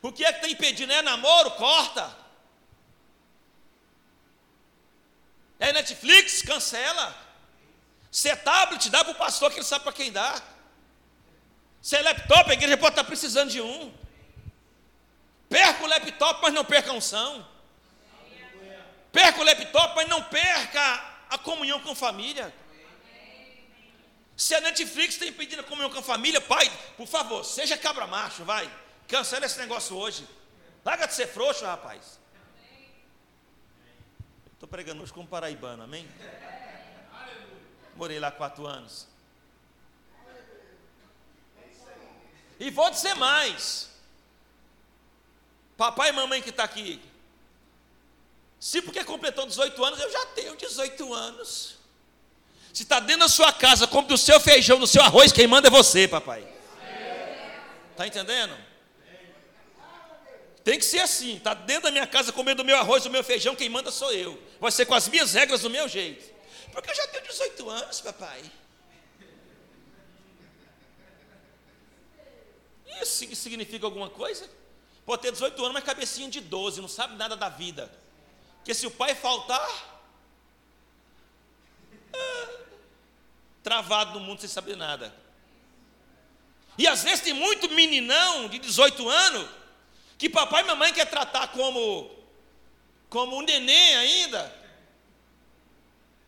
[0.01, 0.93] O que é que está impedindo?
[0.93, 1.51] É namoro?
[1.51, 2.15] Corta.
[5.59, 6.41] É Netflix?
[6.41, 7.13] Cancela.
[8.09, 10.41] Se é tablet, dá para o pastor que ele sabe para quem dá.
[11.81, 13.93] Se é laptop, a igreja pode estar tá precisando de um.
[15.49, 17.45] Perca o laptop, mas não perca a unção.
[19.11, 20.81] Perca o laptop, mas não perca
[21.29, 22.53] a comunhão com a família.
[24.35, 28.05] Se a Netflix está impedindo a comunhão com a família, pai, por favor, seja cabra
[28.05, 28.69] macho, vai.
[29.07, 30.27] Cancela esse negócio hoje.
[30.83, 32.19] Larga de ser frouxo, rapaz.
[34.53, 36.07] Estou pregando hoje como paraibano, amém?
[37.95, 39.07] Morei lá quatro anos.
[42.59, 43.89] E vou dizer mais.
[45.77, 47.01] Papai e mamãe que está aqui.
[48.59, 51.74] Se porque completou 18 anos, eu já tenho 18 anos.
[52.75, 55.69] Se está dentro da sua casa, compre do seu feijão, do seu arroz, quem manda
[55.69, 56.45] é você, papai.
[57.91, 58.53] Está entendendo?
[60.61, 61.37] Tem que ser assim.
[61.37, 64.11] Está dentro da minha casa comendo o meu arroz, o meu feijão, quem manda sou
[64.11, 64.37] eu.
[64.59, 66.29] Vai ser com as minhas regras, do meu jeito.
[66.73, 68.43] Porque eu já tenho 18 anos, papai.
[73.01, 74.49] Isso significa alguma coisa?
[75.05, 77.89] Pode ter 18 anos, mas cabecinha de 12, não sabe nada da vida.
[78.57, 79.95] Porque se o pai faltar,
[83.65, 85.11] travado no mundo sem saber nada.
[86.77, 89.49] E às vezes tem muito meninão de 18 anos
[90.19, 92.11] que papai e mamãe quer tratar como
[93.09, 94.53] como um neném ainda.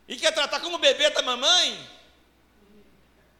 [0.07, 1.87] E quer tratar como bebê da mamãe.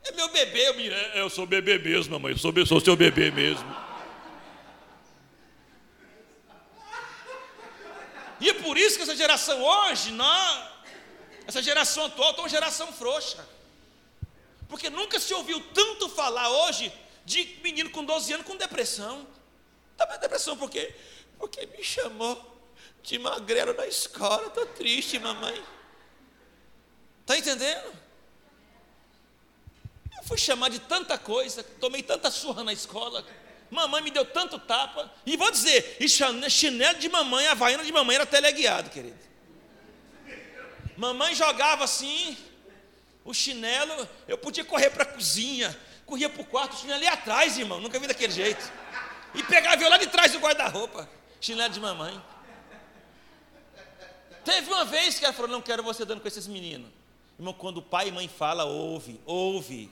[0.04, 2.96] É meu bebê, eu, me, é, eu sou bebê mesmo, mamãe, eu sou, sou seu
[2.96, 3.76] bebê mesmo.
[8.40, 10.64] E é por isso que essa geração hoje, nós,
[11.48, 13.57] essa geração atual, está uma geração frouxa.
[14.68, 16.92] Porque nunca se ouviu tanto falar hoje
[17.26, 19.28] de menino com 12 anos com depressão.
[19.92, 20.94] Está depressão por quê?
[21.40, 22.60] Porque me chamou
[23.02, 24.48] de magrelo na escola.
[24.48, 25.64] Estou triste, mamãe.
[27.22, 27.94] Está entendendo?
[30.18, 33.26] Eu fui chamar de tanta coisa, tomei tanta surra na escola.
[33.70, 35.12] Mamãe me deu tanto tapa.
[35.26, 39.18] E vou dizer, e chinelo de mamãe, a vaiana de mamãe era teleguiado, querido.
[40.96, 42.38] Mamãe jogava assim,
[43.28, 47.08] o chinelo, eu podia correr para a cozinha, corria para o quarto, o chinelo ali
[47.08, 48.72] atrás, irmão, nunca vi daquele jeito.
[49.36, 51.08] E pegava lá de trás do guarda-roupa,
[51.42, 52.20] chinelo de mamãe.
[54.46, 56.90] Teve uma vez que ela falou: Não quero você dando com esses meninos.
[57.38, 59.92] Irmão, quando o pai e mãe fala, ouve, ouve,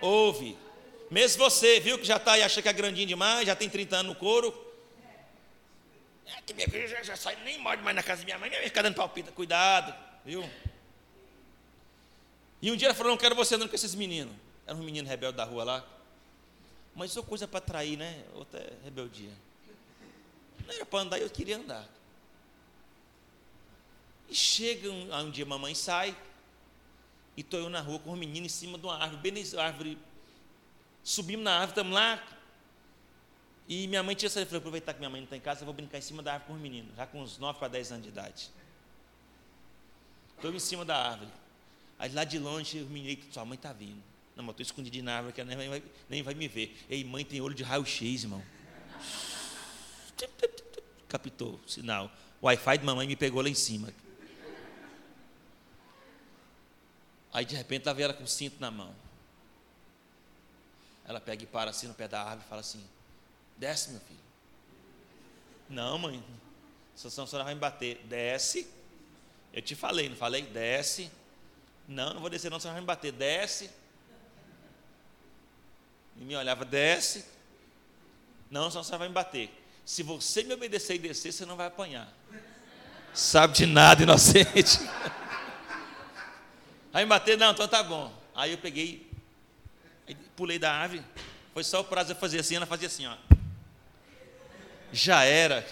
[0.00, 0.56] ouve.
[1.10, 3.96] Mesmo você, viu, que já está aí, acha que é grandinho demais, já tem 30
[3.96, 4.54] anos no couro.
[6.24, 8.62] É que minha filha já, sai, nem morde mais na casa da minha mãe, minha
[8.62, 9.92] fica dando palpita, cuidado,
[10.24, 10.48] viu?
[12.62, 14.34] E um dia ela falou: Não quero você andando com esses meninos.
[14.64, 15.84] Era um menino rebelde da rua lá.
[16.94, 18.24] Mas isso é coisa para trair, né?
[18.34, 19.32] Outra é rebeldia.
[20.64, 21.88] Não era para andar, eu queria andar.
[24.28, 26.16] E chega um, um dia, mamãe sai,
[27.36, 29.62] e estou eu na rua com um menino em cima de uma árvore, bem na
[29.62, 29.98] árvore.
[31.02, 32.22] Subimos na árvore, estamos lá.
[33.68, 35.64] E minha mãe tinha saído, falei, aproveitar que minha mãe não está em casa, eu
[35.64, 37.92] vou brincar em cima da árvore com os meninos, já com uns 9 para 10
[37.92, 38.50] anos de idade.
[40.36, 41.30] Estou em cima da árvore.
[42.02, 44.02] Aí lá de longe, os meninos, sua mãe está vindo.
[44.34, 46.76] Não, mas estou escondido na árvore, que ela nem vai, nem vai me ver.
[46.90, 48.42] Ei, mãe tem olho de raio-x, irmão.
[51.08, 52.10] Captou, sinal.
[52.40, 53.94] O Wi-Fi de mamãe me pegou lá em cima.
[57.32, 58.92] Aí de repente ela vê ela com o cinto na mão.
[61.04, 62.84] Ela pega e para assim no pé da árvore e fala assim:
[63.56, 64.18] Desce, meu filho.
[65.68, 66.20] Não, mãe.
[66.96, 67.98] Essa senhora vai me bater.
[68.06, 68.68] Desce.
[69.52, 70.42] Eu te falei, não falei?
[70.42, 71.08] Desce.
[71.86, 73.12] Não, não vou descer, não, senhora vai me bater.
[73.12, 73.70] Desce.
[76.16, 77.24] E me olhava, desce.
[78.50, 79.50] Não, senão você vai me bater.
[79.84, 82.12] Se você me obedecer e descer, você não vai apanhar.
[83.12, 84.78] Sabe de nada, inocente.
[86.92, 88.12] Aí me bater, não, então tá bom.
[88.34, 89.10] Aí eu peguei,
[90.36, 91.02] pulei da árvore.
[91.52, 93.16] Foi só o prazo de fazer assim, ela fazia assim, ó.
[94.92, 95.66] Já era.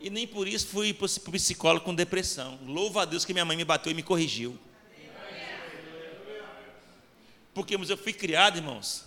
[0.00, 2.58] E nem por isso fui para o psicólogo com depressão.
[2.66, 4.58] Louva a Deus que minha mãe me bateu e me corrigiu.
[7.52, 9.04] Porque mas eu fui criado, irmãos,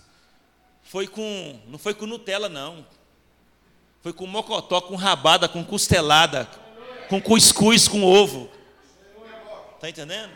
[0.83, 2.85] foi com, não foi com Nutella, não.
[4.01, 6.45] Foi com mocotó, com rabada, com costelada,
[7.09, 8.51] com cuscuz, com ovo.
[9.75, 10.31] Está entendendo?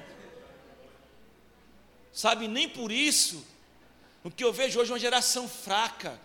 [2.12, 3.46] Sabe, nem por isso,
[4.24, 6.20] o que eu vejo hoje é uma geração fraca,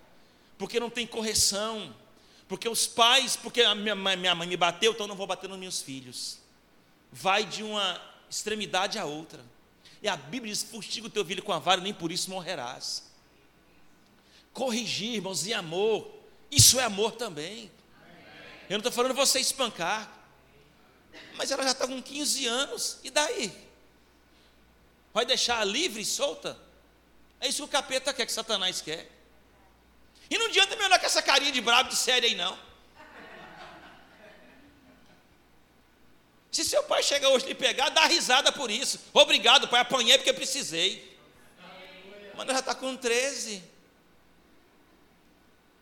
[0.56, 1.94] porque não tem correção,
[2.52, 5.58] porque os pais, porque a minha, minha mãe me bateu, então não vou bater nos
[5.58, 6.36] meus filhos.
[7.10, 7.98] Vai de uma
[8.28, 9.42] extremidade à outra.
[10.02, 13.10] E a Bíblia diz: fustiga o teu filho com a vara, nem por isso morrerás.
[14.52, 16.14] Corrigir, irmãos, em amor,
[16.50, 17.70] isso é amor também.
[18.68, 20.12] Eu não estou falando você espancar,
[21.36, 23.50] mas ela já está com 15 anos, e daí?
[25.14, 26.58] Vai deixar livre e solta?
[27.40, 29.10] É isso que o capeta quer, que Satanás quer.
[30.32, 32.58] E não adianta me olhar com essa carinha de brabo de sério aí, não.
[36.50, 38.98] Se seu pai chega hoje lhe pegar, dá risada por isso.
[39.12, 41.18] Obrigado, pai, apanhei porque precisei.
[42.34, 43.62] Mas já está com 13.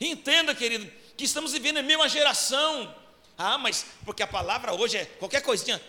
[0.00, 2.92] Entenda, querido, que estamos vivendo a mesma geração.
[3.38, 5.80] Ah, mas porque a palavra hoje é qualquer coisinha.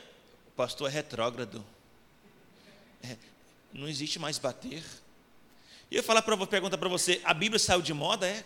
[0.49, 1.65] O pastor é retrógrado.
[3.01, 3.17] É,
[3.73, 4.83] não existe mais bater.
[5.91, 8.45] E eu falar para pergunta para você, a Bíblia saiu de moda, é?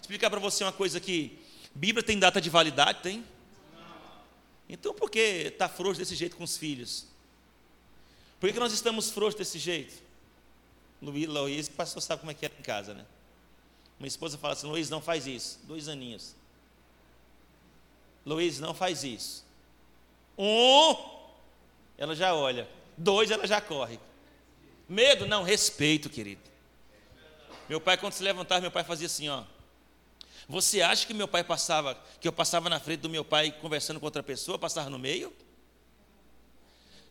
[0.00, 1.36] Explicar para você uma coisa que
[1.74, 3.24] Bíblia tem data de validade, tem?
[4.68, 7.06] Então por que está frouxo desse jeito com os filhos?
[8.38, 10.00] Por que nós estamos frouxos desse jeito?
[11.02, 13.04] Luiz, Luiz, pastor sabe como é que é em casa, né?
[13.98, 15.58] Minha esposa fala assim, Luiz, não faz isso.
[15.64, 16.36] Dois aninhos.
[18.24, 19.44] Luiz, não faz isso.
[20.38, 20.94] Um,
[21.96, 22.68] ela já olha.
[22.96, 23.98] Dois, ela já corre.
[24.88, 25.26] Medo?
[25.26, 26.40] Não, respeito, querido.
[27.68, 29.44] Meu pai, quando se levantava, meu pai fazia assim, ó.
[30.48, 34.00] Você acha que meu pai passava, que eu passava na frente do meu pai conversando
[34.00, 35.30] com outra pessoa, passava no meio?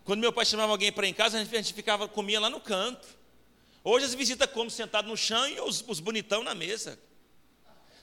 [0.04, 2.50] Quando meu pai chamava alguém para em casa, a gente, a gente ficava, comia lá
[2.50, 3.08] no canto.
[3.84, 6.98] Hoje as visitas como sentado no chão e os, os bonitão na mesa.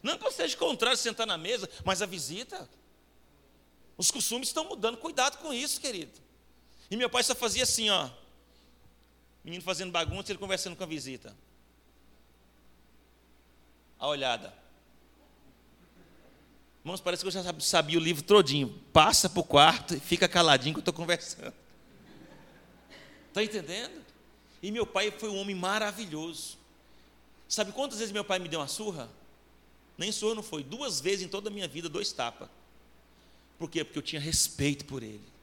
[0.02, 2.68] Não que eu seja contrário sentar na mesa, mas a visita.
[3.96, 4.98] Os costumes estão mudando.
[4.98, 6.12] Cuidado com isso, querido.
[6.90, 8.08] E meu pai só fazia assim, ó.
[9.44, 11.36] Menino fazendo bagunça, ele conversando com a visita.
[13.98, 14.54] A olhada.
[16.82, 18.80] Irmãos, parece que eu já sabia o livro todinho.
[18.92, 21.52] Passa para o quarto e fica caladinho que eu estou conversando.
[23.28, 24.04] Está entendendo?
[24.62, 26.56] E meu pai foi um homem maravilhoso.
[27.48, 29.10] Sabe quantas vezes meu pai me deu uma surra?
[29.98, 30.62] Nem surra não foi.
[30.62, 32.48] Duas vezes em toda a minha vida, dois tapas.
[33.58, 33.84] Por quê?
[33.84, 35.33] Porque eu tinha respeito por ele.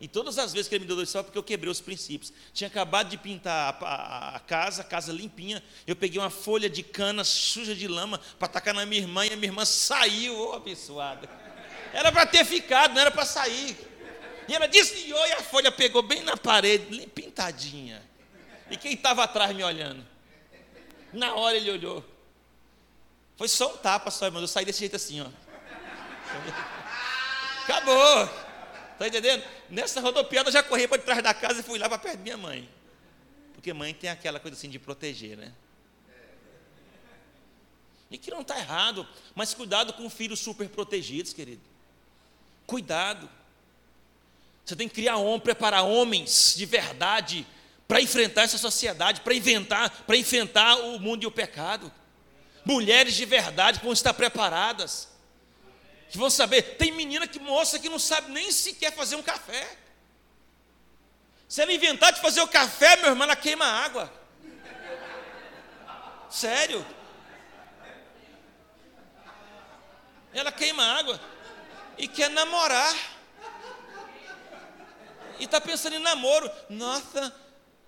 [0.00, 2.32] E todas as vezes que ele me deu dois só porque eu quebrei os princípios.
[2.54, 5.62] Tinha acabado de pintar a, a, a, casa, a casa limpinha.
[5.86, 9.32] Eu peguei uma folha de cana suja de lama para tacar na minha irmã e
[9.32, 11.28] a minha irmã saiu, ô oh, abençoada.
[11.92, 13.76] Era para ter ficado, não era para sair.
[14.48, 18.02] E ela desviou e a folha pegou bem na parede, pintadinha.
[18.70, 20.06] E quem estava atrás me olhando?
[21.12, 22.02] Na hora ele olhou.
[23.36, 24.40] Foi só um tapa só, irmão.
[24.40, 25.26] Eu saí desse jeito assim, ó.
[27.64, 28.39] Acabou.
[29.00, 29.42] Está entendendo?
[29.70, 32.22] Nessa rodopiada eu já corri para trás da casa e fui lá para perto da
[32.22, 32.68] minha mãe.
[33.54, 35.54] Porque mãe tem aquela coisa assim de proteger, né?
[38.10, 41.62] E que não está errado, mas cuidado com filhos super protegidos, querido.
[42.66, 43.26] Cuidado.
[44.66, 47.46] Você tem que criar homem, preparar homens de verdade
[47.88, 51.90] para enfrentar essa sociedade, para inventar, para enfrentar o mundo e o pecado.
[52.66, 55.09] Mulheres de verdade vão estar preparadas.
[56.10, 59.76] Que vão saber, tem menina que moça que não sabe nem sequer fazer um café.
[61.48, 64.12] Se ela inventar de fazer o café, meu irmão, ela queima água.
[66.28, 66.84] Sério?
[70.32, 71.20] Ela queima água
[71.96, 72.94] e quer namorar.
[75.38, 76.50] E está pensando em namoro.
[76.68, 77.34] Nossa,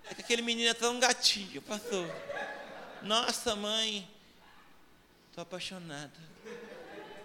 [0.09, 2.05] é que aquele menino é tão gatinho, passou.
[3.01, 4.09] Nossa, mãe,
[5.29, 6.32] estou apaixonada.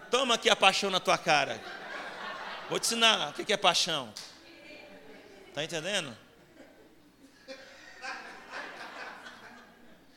[0.09, 1.61] Toma aqui a paixão na tua cara.
[2.69, 4.13] Vou te ensinar o que é paixão.
[5.47, 6.15] Está entendendo?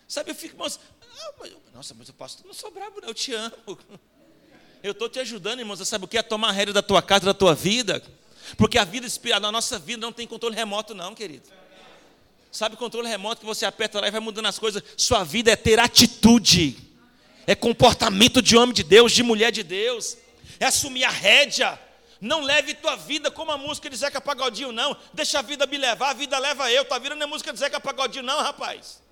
[0.06, 3.32] Sabe, eu fico, mas, ah, nossa, mas eu pastor, não sou brabo, não, eu te
[3.32, 3.78] amo.
[4.82, 6.18] Eu estou te ajudando, irmãos, sabe o que?
[6.18, 8.02] A tomar a rédea da tua casa, da tua vida.
[8.58, 11.48] Porque a vida, a nossa vida não tem controle remoto, não, querido.
[12.50, 14.82] Sabe controle remoto que você aperta lá e vai mudando as coisas?
[14.96, 16.76] Sua vida é ter atitude,
[17.46, 20.16] é comportamento de homem de Deus, de mulher de Deus,
[20.60, 21.78] é assumir a rédea.
[22.20, 24.96] Não leve tua vida como a música de Zeca Pagodinho, não.
[25.12, 26.84] Deixa a vida me levar, a vida leva eu.
[26.84, 29.02] Tua vida não é música de Zeca Pagodinho, não, rapaz.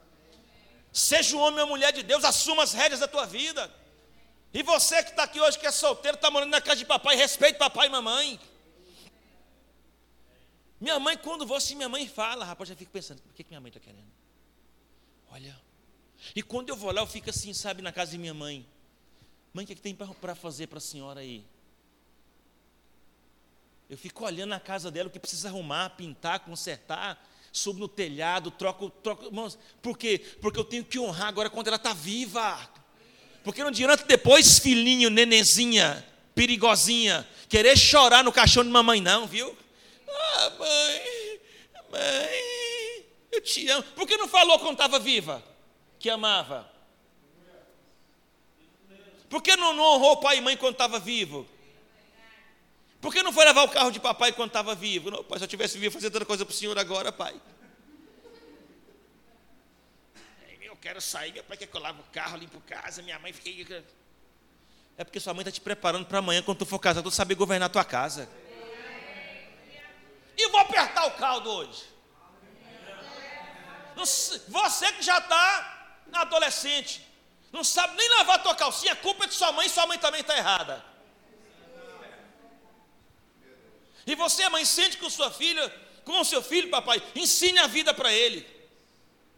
[0.92, 3.68] Seja um homem ou mulher de Deus, assuma as rédeas da tua vida.
[4.54, 7.16] E você que está aqui hoje, que é solteiro, está morando na casa de papai,
[7.16, 8.40] respeite papai e mamãe.
[10.80, 13.68] Minha mãe, quando você, minha mãe fala, rapaz, já fico pensando, que, que minha mãe
[13.68, 14.10] está querendo?
[15.30, 15.69] Olha.
[16.34, 18.66] E quando eu vou lá, eu fico assim, sabe, na casa de minha mãe.
[19.52, 21.44] Mãe, o que, que tem para fazer para a senhora aí?
[23.88, 27.20] Eu fico olhando a casa dela, o que precisa arrumar, pintar, consertar
[27.52, 29.26] subo no telhado, troco, troco.
[29.26, 30.20] Irmãos, por quê?
[30.40, 32.58] Porque eu tenho que honrar agora quando ela está viva.
[33.42, 39.56] Porque não adianta depois, filhinho, nenenzinha, perigosinha, querer chorar no caixão de mamãe, não, viu?
[40.08, 41.40] Ah, mãe,
[41.90, 43.82] mãe, eu te amo.
[43.94, 45.42] Por que não falou quando estava viva?
[46.00, 46.66] Que amava?
[49.28, 51.46] Por que não, não honrou pai e mãe quando estava vivo?
[53.00, 55.10] Por que não foi levar o carro de papai quando estava vivo?
[55.10, 57.38] Não, pai, se eu tivesse vivo, fazer tanta coisa para o senhor agora, pai.
[60.62, 63.34] Eu quero sair, meu pai quer que eu lave o carro, limpo casa, minha mãe
[63.34, 63.84] fica.
[64.96, 67.34] É porque sua mãe está te preparando para amanhã, quando tu for casado, tu saber
[67.34, 68.28] governar a tua casa.
[70.36, 71.84] E vou apertar o caldo hoje.
[74.48, 75.79] Você que já está
[76.18, 77.06] adolescente,
[77.52, 79.98] não sabe nem lavar a tua calcinha, a culpa é de sua mãe, sua mãe
[79.98, 80.84] também está errada.
[84.06, 85.72] E você, mãe, sente com sua filha,
[86.04, 88.46] com o seu filho, papai, ensine a vida para ele.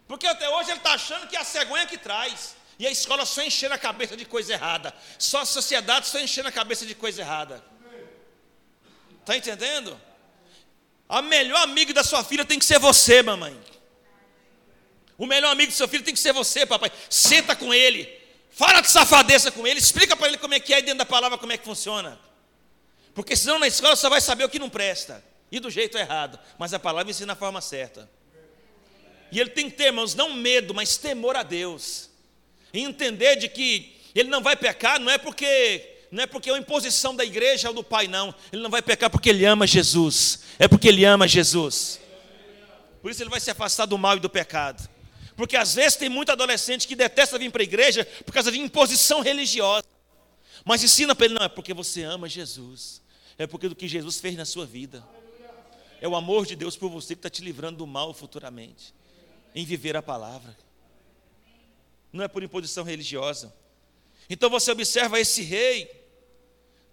[0.07, 2.55] Porque até hoje ele está achando que é a cegonha que traz.
[2.79, 4.95] E a escola só enchendo a cabeça de coisa errada.
[5.18, 7.64] Só a sociedade só enchendo a cabeça de coisa errada.
[9.20, 9.99] Está entendendo?
[11.09, 13.59] A melhor amiga da sua filha tem que ser você, mamãe.
[15.23, 16.91] O melhor amigo do seu filho tem que ser você, papai.
[17.09, 18.12] Senta com ele.
[18.51, 19.79] Fala de safadeza com ele.
[19.79, 22.18] Explica para ele como é que é dentro da palavra, como é que funciona.
[23.14, 25.23] Porque senão na escola só vai saber o que não presta.
[25.49, 26.41] E do jeito errado.
[26.59, 28.11] Mas a palavra ensina a forma certa.
[29.31, 32.11] E ele tem que ter, irmãos, não medo, mas temor a Deus.
[32.75, 36.53] E entender de que ele não vai pecar, não é porque não é porque é
[36.53, 38.35] uma imposição da igreja ou do pai, não.
[38.53, 40.41] Ele não vai pecar porque ele ama Jesus.
[40.59, 42.01] É porque ele ama Jesus.
[43.01, 44.91] Por isso ele vai se afastar do mal e do pecado.
[45.37, 48.59] Porque às vezes tem muito adolescente que detesta vir para a igreja por causa de
[48.59, 49.85] imposição religiosa.
[50.64, 53.03] Mas ensina para ele, não, é porque você ama Jesus
[53.39, 55.05] é porque do que Jesus fez na sua vida.
[56.01, 58.95] É o amor de Deus por você que está te livrando do mal futuramente,
[59.55, 60.57] em viver a palavra.
[62.12, 63.55] Não é por imposição religiosa.
[64.28, 65.91] Então você observa esse rei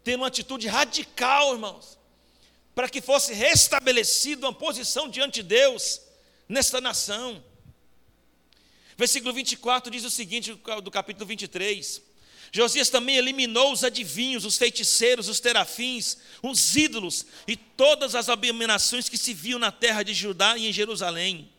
[0.04, 1.98] tendo uma atitude radical, irmãos,
[2.74, 6.02] para que fosse restabelecida uma posição diante de Deus
[6.48, 7.44] nesta nação.
[9.00, 12.02] Versículo 24 diz o seguinte, do capítulo 23:
[12.52, 19.08] Josias também eliminou os adivinhos, os feiticeiros, os terafins, os ídolos e todas as abominações
[19.08, 21.50] que se viam na terra de Judá e em Jerusalém.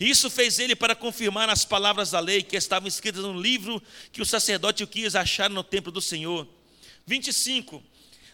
[0.00, 4.22] Isso fez ele para confirmar as palavras da lei que estavam escritas no livro que
[4.22, 6.48] o sacerdote Uquias acharam no templo do Senhor.
[7.06, 7.84] 25.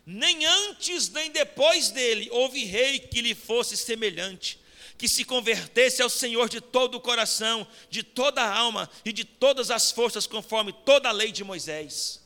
[0.06, 4.61] Nem antes nem depois dele houve rei que lhe fosse semelhante,
[5.03, 9.24] que se convertesse ao Senhor de todo o coração, de toda a alma e de
[9.24, 12.22] todas as forças, conforme toda a lei de Moisés.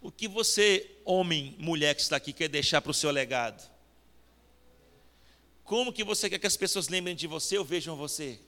[0.00, 3.68] O que você, homem, mulher que está aqui, quer deixar para o seu legado?
[5.64, 8.38] Como que você quer que as pessoas lembrem de você ou vejam você?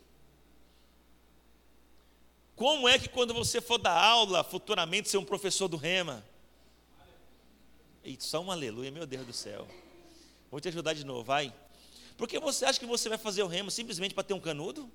[2.55, 6.25] Como é que quando você for dar aula, futuramente ser um professor do Rema?
[8.05, 9.67] Eita, só um aleluia, meu Deus do céu.
[10.53, 11.51] Vou te ajudar de novo, vai.
[12.19, 14.87] Porque você acha que você vai fazer o rema simplesmente para ter um canudo?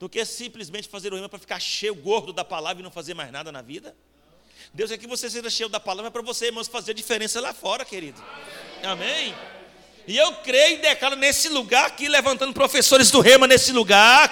[0.00, 3.14] Do que simplesmente fazer o rema para ficar cheio, gordo da palavra e não fazer
[3.14, 3.96] mais nada na vida?
[4.74, 7.54] Deus quer que você seja cheio da palavra para você, irmãos, fazer a diferença lá
[7.54, 8.20] fora, querido.
[8.82, 9.32] Amém?
[10.08, 14.28] E eu creio e declaro nesse lugar aqui, levantando professores do rema nesse lugar,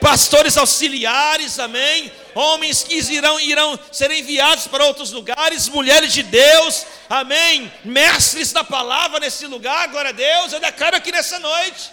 [0.00, 2.12] pastores auxiliares, amém?
[2.34, 7.72] Homens que irão, irão ser enviados para outros lugares, mulheres de Deus, amém?
[7.84, 11.90] Mestres da palavra nesse lugar, glória a Deus, eu declaro aqui nessa noite.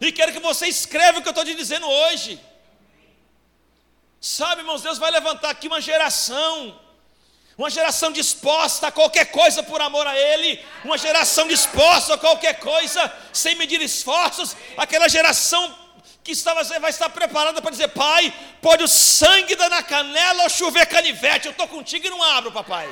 [0.00, 2.40] E quero que você escreva o que eu estou te dizendo hoje.
[4.20, 6.78] Sabe, irmãos, Deus vai levantar aqui uma geração,
[7.56, 12.58] uma geração disposta a qualquer coisa por amor a Ele, uma geração disposta a qualquer
[12.60, 15.74] coisa sem medir esforços, aquela geração
[16.22, 20.48] que estava, vai estar preparada para dizer: Pai, pode o sangue dar na canela ou
[20.48, 22.88] chover canivete, eu estou contigo e não abro, papai.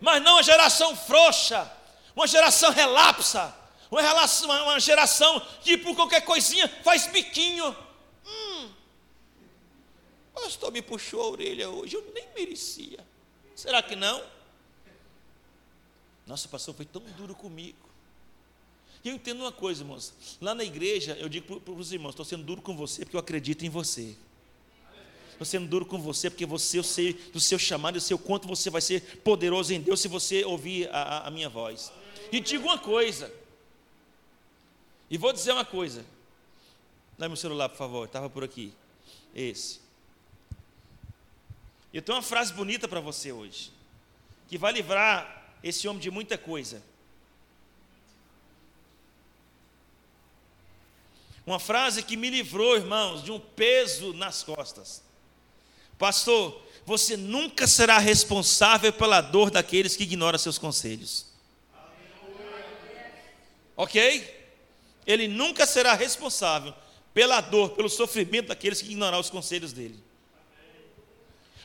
[0.00, 1.70] Mas não uma geração frouxa,
[2.14, 3.54] uma geração relapsa,
[3.90, 7.76] uma, relação, uma geração que por qualquer coisinha faz biquinho.
[8.26, 8.70] Hum,
[10.34, 13.04] pastor me puxou a orelha hoje, eu nem merecia.
[13.54, 14.22] Será que não?
[16.26, 17.87] Nossa, pastor foi tão duro comigo.
[19.08, 20.12] Eu entendo uma coisa, irmãos.
[20.38, 23.20] Lá na igreja, eu digo para os irmãos: estou sendo duro com você porque eu
[23.20, 24.14] acredito em você.
[25.30, 28.18] Estou sendo duro com você porque você, eu sei do seu chamado, eu sei o
[28.18, 31.90] quanto você vai ser poderoso em Deus se você ouvir a, a minha voz.
[32.30, 33.32] E digo uma coisa.
[35.08, 36.04] E vou dizer uma coisa.
[37.16, 38.04] Dá meu celular, por favor.
[38.04, 38.74] Estava por aqui.
[39.34, 39.80] Esse.
[41.94, 43.72] Eu tenho uma frase bonita para você hoje.
[44.48, 46.82] Que vai livrar esse homem de muita coisa.
[51.48, 55.02] Uma frase que me livrou, irmãos, de um peso nas costas.
[55.96, 61.24] Pastor, você nunca será responsável pela dor daqueles que ignoram seus conselhos.
[63.74, 64.52] Ok?
[65.06, 66.74] Ele nunca será responsável
[67.14, 69.98] pela dor, pelo sofrimento daqueles que ignorar os conselhos dele.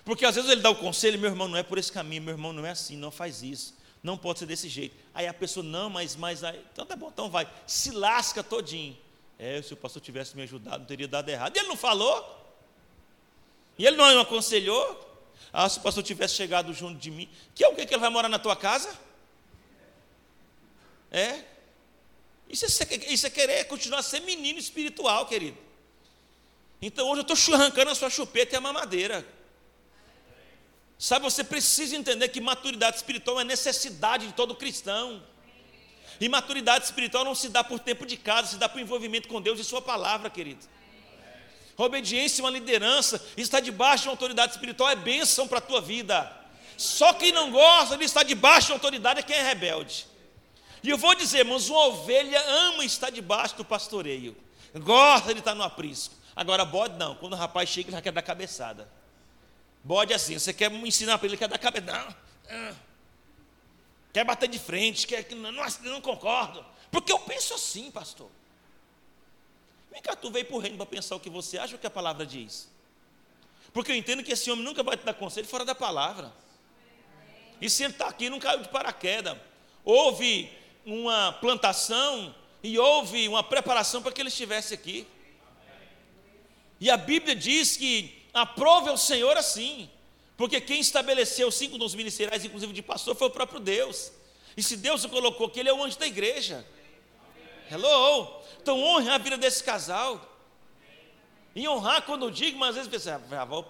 [0.06, 2.36] Porque às vezes ele dá o conselho, meu irmão, não é por esse caminho, meu
[2.36, 4.96] irmão, não é assim, não faz isso, não pode ser desse jeito.
[5.14, 9.03] Aí a pessoa, não, mas, mas, aí, então tá bom, então vai, se lasca todinho.
[9.38, 11.56] É, se o pastor tivesse me ajudado, não teria dado errado.
[11.56, 12.44] E ele não falou?
[13.78, 15.12] E ele não aconselhou?
[15.52, 18.02] Ah, se o pastor tivesse chegado junto de mim, que é o que, que ele
[18.02, 18.98] vai morar na tua casa?
[21.12, 21.44] É?
[22.50, 25.58] Isso é, isso é querer continuar a ser menino espiritual, querido.
[26.82, 29.26] Então hoje eu estou arrancando a sua chupeta e a mamadeira.
[30.98, 35.22] Sabe, você precisa entender que maturidade espiritual é necessidade de todo cristão.
[36.24, 39.42] E maturidade espiritual não se dá por tempo de casa, se dá por envolvimento com
[39.42, 40.66] Deus e Sua palavra, querido.
[41.76, 45.82] obediência e uma liderança, estar debaixo de uma autoridade espiritual é bênção para a tua
[45.82, 46.32] vida.
[46.78, 50.08] Só quem não gosta de estar debaixo de autoridade é quem é rebelde.
[50.82, 54.34] E eu vou dizer, irmãos, uma ovelha ama estar debaixo do pastoreio,
[54.76, 56.16] gosta de estar no aprisco.
[56.34, 58.90] Agora, bode não, quando o rapaz chega, ele já quer dar cabeçada.
[59.84, 62.16] Bode assim, você quer ensinar para ele, ele quer dar cabeçada.
[62.50, 62.93] Não.
[64.14, 66.64] Quer bater de frente, quer que não, não concordo.
[66.92, 68.30] Porque eu penso assim, pastor.
[69.92, 71.88] Vem cá, tu veio para o reino para pensar o que você acha o que
[71.88, 72.70] a palavra diz.
[73.74, 76.32] Porque eu entendo que esse homem nunca vai te dar conselho fora da palavra.
[77.60, 79.36] E se ele está aqui, não caiu de paraquedas.
[79.84, 80.52] Houve
[80.86, 85.08] uma plantação e houve uma preparação para que ele estivesse aqui.
[86.80, 89.90] E a Bíblia diz que aprove ao Senhor assim.
[90.36, 94.12] Porque quem estabeleceu os cinco dons ministeriais, inclusive de pastor, foi o próprio Deus.
[94.58, 96.66] E se Deus o colocou aqui, ele é o anjo da igreja.
[97.70, 98.42] Hello!
[98.62, 100.30] Então honre a vida desse casal.
[101.56, 103.66] E honrar quando eu digo, mas às vezes pensa, ah, vou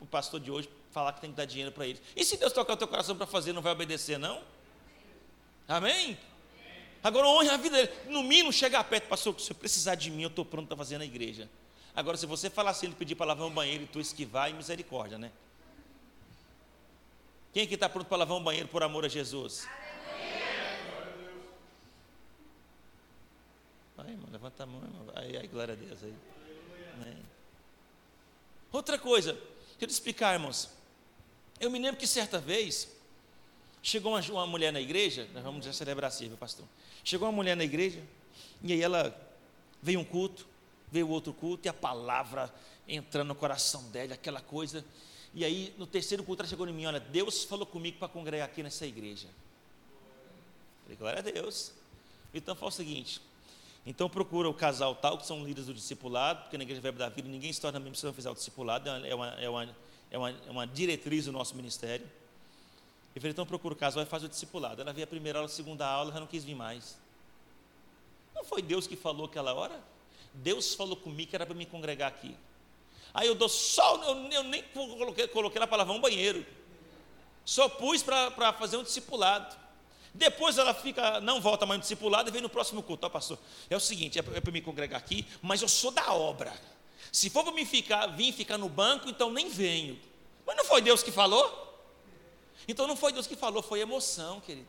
[0.00, 2.00] o pastor de hoje falar que tem que dar dinheiro para ele.
[2.14, 4.40] E se Deus tocar o teu coração para fazer, não vai obedecer, não?
[5.66, 6.18] Amém?
[7.02, 7.92] Agora honre a vida dele.
[8.08, 10.98] No mínimo, chega perto, pastor, se eu precisar de mim, eu estou pronto para fazer
[10.98, 11.48] na igreja.
[11.94, 14.52] Agora, se você falar assim, ele pedir para lavar um banheiro e tu esquivar, é
[14.52, 15.32] misericórdia, né?
[17.52, 19.66] Quem aqui está pronto para lavar um banheiro por amor a Jesus?
[23.98, 25.06] Aí, irmão, levanta a mão, irmão.
[25.14, 26.02] Aí, aí, glória a Deus.
[26.02, 26.14] Aí.
[28.72, 29.36] Outra coisa,
[29.78, 30.70] quero explicar, irmãos.
[31.58, 32.88] Eu me lembro que certa vez,
[33.82, 36.64] chegou uma, uma mulher na igreja, nós vamos já celebrar assim, pastor.
[37.02, 38.00] Chegou uma mulher na igreja,
[38.62, 39.14] e aí ela
[39.82, 40.46] veio um culto,
[40.90, 42.52] veio outro culto, e a palavra
[42.86, 44.84] entrando no coração dela, aquela coisa.
[45.32, 48.46] E aí, no terceiro culto, ela chegou em mim: Olha, Deus falou comigo para congregar
[48.46, 49.28] aqui nessa igreja.
[50.82, 51.72] Falei, glória a Deus.
[52.34, 53.20] Então, fala o seguinte:
[53.86, 57.08] então procura o casal tal, que são líderes do discipulado, porque na igreja Verbo da
[57.08, 59.76] Vida ninguém se torna membro se não fizer o discipulado, é uma, é uma,
[60.10, 62.06] é uma, é uma diretriz do nosso ministério.
[63.14, 64.80] Eu falei, então procura o casal e faz o discipulado.
[64.80, 66.96] Ela veio a primeira aula, a segunda aula, já não quis vir mais.
[68.34, 69.80] Não foi Deus que falou aquela hora?
[70.34, 72.36] Deus falou comigo que era para me congregar aqui.
[73.12, 76.44] Aí eu dou só, eu, eu nem coloquei, coloquei lavar um banheiro.
[77.44, 79.56] Só pus para fazer um discipulado.
[80.12, 83.06] Depois ela fica, não volta mais no discipulado e vem no próximo culto.
[83.06, 83.38] Ó, pastor,
[83.68, 86.52] é o seguinte, é para é me congregar aqui, mas eu sou da obra.
[87.12, 89.98] Se for para mim ficar, vir ficar no banco, então nem venho.
[90.46, 91.68] Mas não foi Deus que falou?
[92.66, 94.68] Então não foi Deus que falou, foi emoção, querido.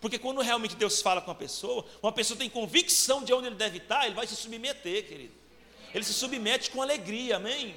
[0.00, 3.56] Porque quando realmente Deus fala com uma pessoa, uma pessoa tem convicção de onde ele
[3.56, 5.34] deve estar, ele vai se submeter, querido.
[5.94, 7.74] Ele se submete com alegria, amém?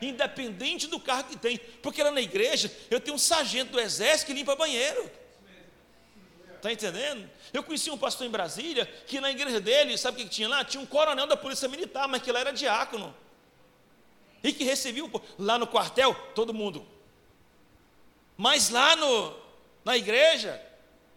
[0.00, 1.58] Independente do carro que tem.
[1.82, 5.10] Porque lá na igreja, eu tenho um sargento do exército que limpa banheiro.
[6.56, 7.28] Está entendendo?
[7.52, 10.64] Eu conheci um pastor em Brasília que na igreja dele, sabe o que tinha lá?
[10.64, 13.14] Tinha um coronel da polícia militar, mas que lá era diácono.
[14.42, 15.04] E que recebia
[15.38, 16.86] lá no quartel todo mundo.
[18.36, 19.36] Mas lá no,
[19.84, 20.60] na igreja,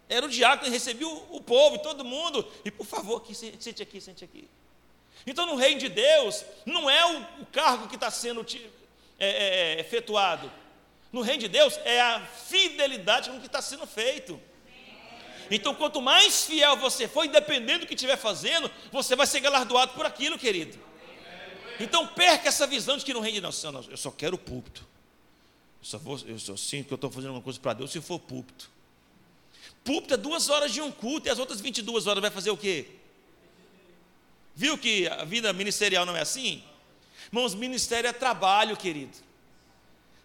[0.10, 2.48] era o diácono que recebia o, o povo, todo mundo.
[2.66, 4.48] E por favor, aqui, sente aqui, sente aqui.
[5.26, 7.06] Então, no reino de Deus, não é
[7.40, 8.46] o, cargo que está sendo
[9.20, 10.52] é, é, é, efetuado.
[11.12, 14.40] No reino de Deus, é a fidelidade com que está sendo feito.
[15.50, 19.94] Então, quanto mais fiel você for, independente do que estiver fazendo, você vai ser galardoado
[19.94, 20.80] por aquilo, querido.
[21.80, 24.88] Então, perca essa visão de que no reino de Deus, eu só quero o púlpito.
[25.82, 28.00] Eu só, vou, eu só sinto que eu estou fazendo uma coisa para Deus se
[28.00, 28.70] for púlpito.
[29.84, 32.58] Púlpito é duas horas de um culto e as outras 22 horas vai fazer o
[32.58, 33.01] quê?
[34.56, 36.64] Viu que a vida ministerial não é assim?
[37.28, 39.18] Irmãos, ministério é trabalho, querido.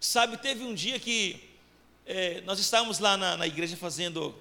[0.01, 1.49] Sabe, teve um dia que
[2.05, 4.35] é, nós estávamos lá na, na, igreja fazendo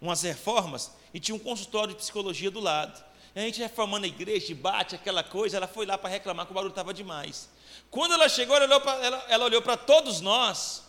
[0.00, 3.02] umas reformas e tinha um consultório de psicologia do lado.
[3.34, 6.52] E a gente reformando a igreja, bate aquela coisa, ela foi lá para reclamar que
[6.52, 7.48] o barulho estava demais.
[7.90, 10.84] Quando ela chegou, ela olhou para todos nós.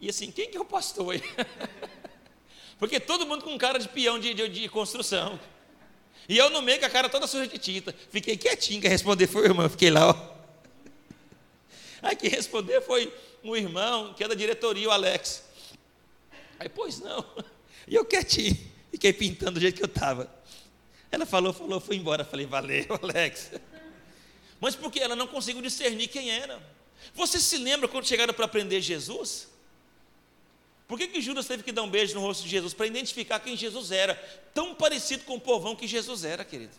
[0.00, 1.22] E assim, quem que é o pastor aí?
[2.78, 5.38] Porque todo mundo com cara de peão de, de, de construção.
[6.28, 7.94] E eu no meio com a cara toda suja de tinta.
[8.10, 10.36] Fiquei quietinho, quem responder foi o irmão, fiquei lá, ó.
[12.02, 13.12] Aí quem respondeu foi
[13.42, 15.44] um irmão que é da diretoria, o Alex.
[16.58, 17.24] Aí, pois não.
[17.86, 18.56] E eu quietinho,
[18.90, 20.28] fiquei pintando do jeito que eu estava.
[21.10, 22.24] Ela falou, falou, foi embora.
[22.24, 23.52] Falei, valeu, Alex.
[24.60, 26.60] Mas porque ela não conseguiu discernir quem era.
[27.14, 29.48] Você se lembra quando chegaram para aprender Jesus?
[30.86, 32.72] Por que, que Judas teve que dar um beijo no rosto de Jesus?
[32.72, 34.14] Para identificar quem Jesus era,
[34.54, 36.74] tão parecido com o povão que Jesus era, querido.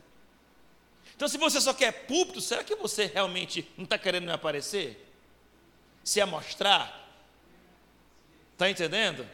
[1.16, 5.04] Então, se você só quer púlpito, será que você realmente não está querendo me aparecer?
[6.04, 7.06] Se amostrar?
[8.54, 9.28] Está entendendo?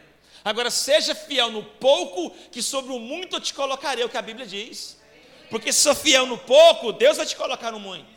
[0.44, 4.16] Agora, seja fiel no pouco, que sobre o muito eu te colocarei, é o que
[4.16, 4.98] a Bíblia diz.
[5.50, 8.12] Porque se sou fiel no pouco, Deus vai te colocar no muito.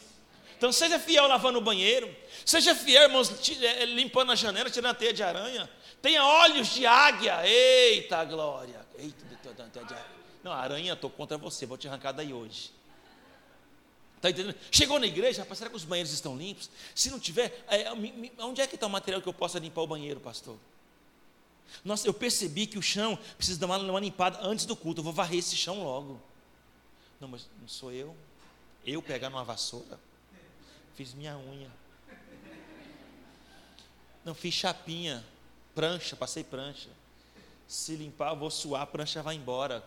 [0.58, 3.32] Então, seja fiel lavando o banheiro, seja fiel, irmãos,
[3.62, 5.70] eh, limpando a janela, tirando a teia de aranha,
[6.02, 7.46] Tenha olhos de águia.
[7.48, 8.86] Eita glória.
[8.98, 9.28] Eita,
[10.44, 12.72] não, aranha, estou contra você, vou te arrancar daí hoje.
[14.16, 14.56] Está entendendo?
[14.72, 16.70] Chegou na igreja, rapaz, será que os banheiros estão limpos?
[16.96, 17.92] Se não tiver, é,
[18.40, 20.58] onde é que está o material que eu possa limpar o banheiro, pastor?
[21.84, 25.02] Nossa, eu percebi que o chão precisa dar uma, uma limpada antes do culto.
[25.02, 26.20] Eu vou varrer esse chão logo.
[27.20, 28.16] Não, mas não sou eu.
[28.86, 30.00] Eu pegar numa vassoura.
[30.96, 31.70] Fiz minha unha.
[34.24, 35.24] Não fiz chapinha
[35.78, 36.90] prancha, passei prancha.
[37.68, 39.84] Se limpar, eu vou suar, a prancha vai embora.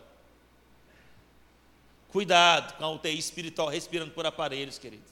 [2.07, 5.03] Cuidado com a UTI espiritual respirando por aparelhos, querido.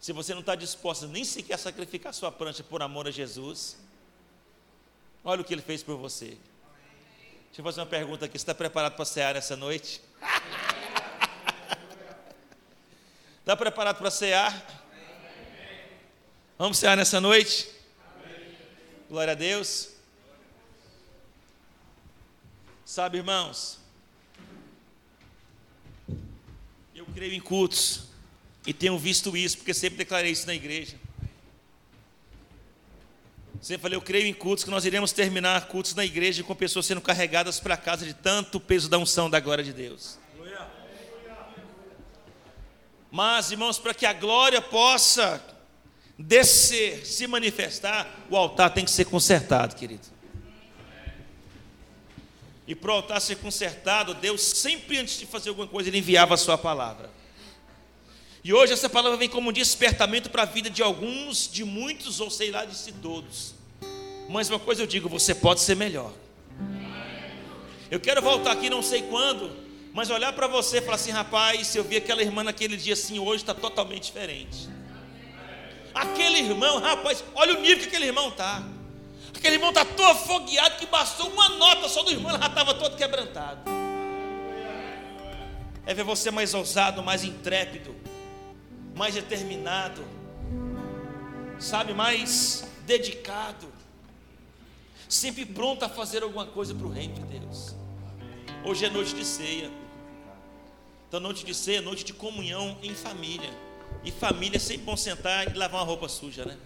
[0.00, 3.76] Se você não está disposto nem sequer a sacrificar sua prancha por amor a Jesus,
[5.22, 6.38] olha o que ele fez por você.
[7.48, 10.00] Deixa eu fazer uma pergunta aqui: você está preparado para cear nessa noite?
[13.40, 14.66] Está preparado para cear?
[16.56, 17.75] Vamos cear nessa noite?
[19.08, 19.90] Glória a Deus.
[22.84, 23.78] Sabe, irmãos,
[26.92, 28.06] eu creio em cultos
[28.66, 30.96] e tenho visto isso, porque sempre declarei isso na igreja.
[33.62, 36.86] Sempre falei, eu creio em cultos que nós iremos terminar cultos na igreja com pessoas
[36.86, 40.18] sendo carregadas para casa de tanto peso da unção da glória de Deus.
[43.08, 45.40] Mas, irmãos, para que a glória possa
[46.18, 50.06] descer, se manifestar, o altar tem que ser consertado, querido.
[52.66, 56.34] E para o altar ser consertado, Deus sempre antes de fazer alguma coisa, Ele enviava
[56.34, 57.10] a sua palavra.
[58.42, 62.20] E hoje essa palavra vem como um despertamento para a vida de alguns, de muitos,
[62.20, 63.54] ou sei lá, de si todos.
[64.28, 66.12] Mas uma coisa eu digo, você pode ser melhor.
[67.90, 69.50] Eu quero voltar aqui, não sei quando,
[69.92, 72.94] mas olhar para você e falar assim, rapaz, se eu vi aquela irmã naquele dia
[72.94, 74.68] assim, hoje está totalmente diferente.
[75.96, 78.62] Aquele irmão, rapaz, olha o nível que aquele irmão está.
[79.34, 82.74] Aquele irmão está todo afogueado que bastou uma nota só do irmão, ele já estava
[82.74, 83.62] todo quebrantado.
[85.86, 87.96] É ver você mais ousado, mais intrépido,
[88.94, 90.04] mais determinado,
[91.58, 93.72] sabe, mais dedicado,
[95.08, 97.74] sempre pronto a fazer alguma coisa para o reino de Deus.
[98.64, 99.70] Hoje é noite de ceia.
[101.08, 103.50] Então, noite de ceia, noite de comunhão em família.
[104.04, 106.56] E família sempre bom sentar e lavar uma roupa suja, né?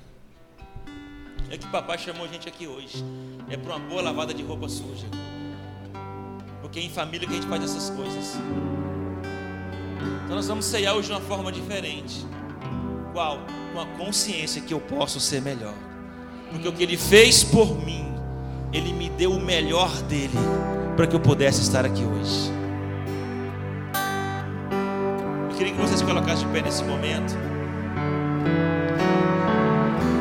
[1.50, 3.04] É que papai chamou a gente aqui hoje.
[3.48, 5.06] É para uma boa lavada de roupa suja.
[6.60, 8.36] Porque é em família que a gente faz essas coisas.
[10.24, 12.24] Então nós vamos ceiar hoje de uma forma diferente.
[13.12, 13.40] Qual?
[13.72, 15.74] Com a consciência que eu posso ser melhor.
[16.52, 18.04] Porque o que ele fez por mim,
[18.72, 20.38] ele me deu o melhor dele
[20.96, 22.59] para que eu pudesse estar aqui hoje.
[25.60, 27.36] Queria que vocês colocassem de pé nesse momento.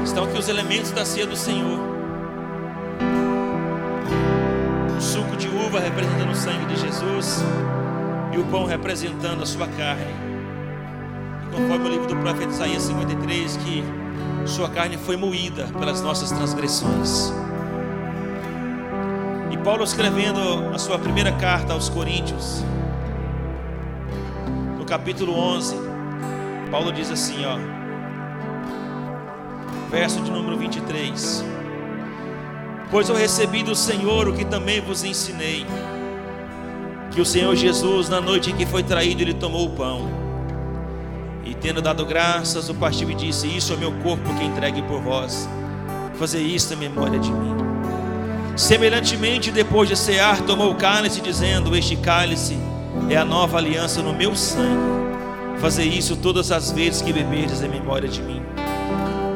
[0.03, 1.79] Estão aqui os elementos da ceia do Senhor.
[4.97, 7.41] O suco de uva representando o sangue de Jesus
[8.33, 10.13] e o pão representando a sua carne.
[11.47, 13.83] E conforme o livro do profeta Isaías 53, que
[14.45, 17.31] sua carne foi moída pelas nossas transgressões.
[19.51, 20.41] E Paulo escrevendo
[20.75, 22.61] a sua primeira carta aos Coríntios,
[24.89, 25.75] capítulo 11,
[26.71, 27.59] Paulo diz assim, ó,
[29.91, 31.45] verso de número 23:
[32.89, 35.63] Pois eu recebi do Senhor o que também vos ensinei,
[37.11, 40.09] que o Senhor Jesus, na noite em que foi traído, ele tomou o pão,
[41.45, 44.99] e tendo dado graças, o partiu e disse: Isso é meu corpo que entregue por
[45.01, 45.47] vós,
[46.15, 47.55] fazer isto em memória de mim.
[48.55, 52.57] Semelhantemente, depois de cear, tomou o cálice, dizendo: Este cálice
[53.09, 54.99] é a nova aliança no meu sangue.
[55.59, 58.41] Fazer isso todas as vezes que beberdes em memória de mim.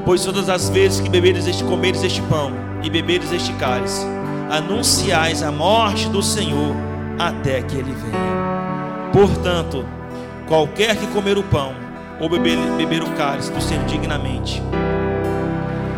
[0.06, 2.52] Pois todas as vezes que beberes este, comeres este pão
[2.84, 4.06] e beberes este cálice,
[4.50, 6.76] anunciais a morte do Senhor
[7.18, 9.12] até que ele venha.
[9.12, 9.86] Portanto,
[10.48, 11.74] qualquer que comer o pão
[12.20, 14.62] ou beber, beber o cálice do Senhor dignamente,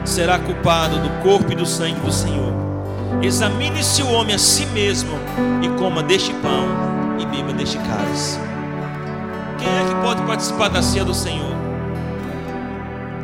[0.04, 2.54] será culpado do corpo e do sangue do Senhor.
[3.22, 5.18] Examine-se o homem a si mesmo
[5.62, 8.40] e coma deste pão e beba deste cálice.
[9.58, 11.56] Quem é que pode participar da ceia do Senhor?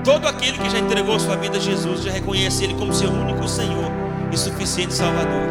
[0.03, 3.47] Todo aquele que já entregou sua vida a Jesus, já reconhece Ele como seu único
[3.47, 3.91] Senhor
[4.31, 5.47] e suficiente Salvador.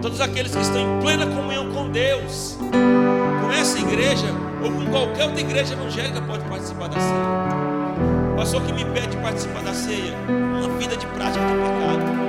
[0.00, 4.26] Todos aqueles que estão em plena comunhão com Deus, com essa igreja
[4.62, 8.36] ou com qualquer outra igreja evangélica, pode participar da ceia.
[8.36, 12.28] Pastor que me pede participar da ceia, uma vida de prática de pecado.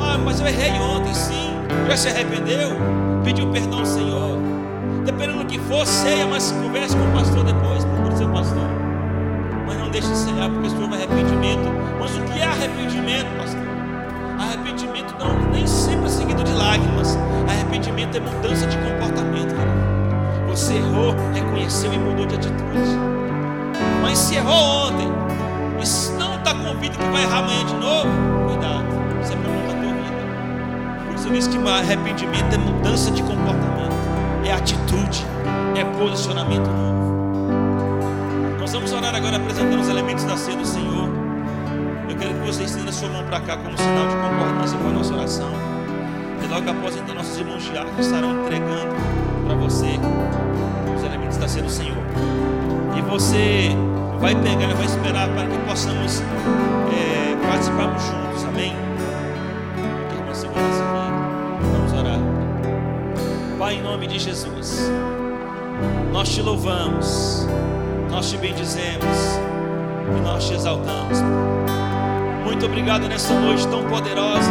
[0.00, 1.52] Ah, mas eu errei ontem, sim.
[1.88, 3.07] Já se arrependeu?
[3.28, 4.38] Pediu perdão ao Senhor.
[5.04, 8.64] Dependendo do que for, ceia, mas converse com o pastor depois, procure seu pastor.
[9.66, 11.68] Mas não deixe de cear, porque isso houve arrependimento.
[12.00, 13.60] Mas o que é arrependimento, pastor?
[14.38, 17.18] Arrependimento não, nem sempre é seguido de lágrimas.
[17.46, 19.54] Arrependimento é mudança de comportamento.
[19.54, 20.46] Cara.
[20.48, 22.96] Você errou, reconheceu e mudou de atitude.
[24.00, 28.08] Mas se errou ontem, e não está convicto que vai errar amanhã de novo,
[28.46, 28.97] cuidado,
[31.28, 33.92] Por isso que arrependimento é mudança de comportamento,
[34.46, 35.26] é atitude,
[35.76, 37.52] é posicionamento novo.
[38.58, 41.06] Nós vamos orar agora apresentando os elementos da ceia do Senhor.
[42.08, 44.90] Eu quero que você estenda sua mão para cá como sinal de concordância com a
[44.90, 45.50] nossa oração.
[46.42, 48.96] E logo após, então, nossos irmãos diáconos estarão entregando
[49.46, 50.00] para você
[50.96, 51.98] os elementos da ceia do Senhor.
[52.96, 53.76] E você
[54.18, 56.22] vai pegar vai esperar para que possamos
[56.90, 58.74] é, participarmos juntos, amém?
[60.08, 60.87] Que irmã segurança.
[63.68, 64.90] Pai, em nome de Jesus,
[66.10, 67.46] nós te louvamos,
[68.10, 69.04] nós te bendizemos
[70.16, 71.18] e nós te exaltamos.
[72.46, 74.50] Muito obrigado nessa noite tão poderosa,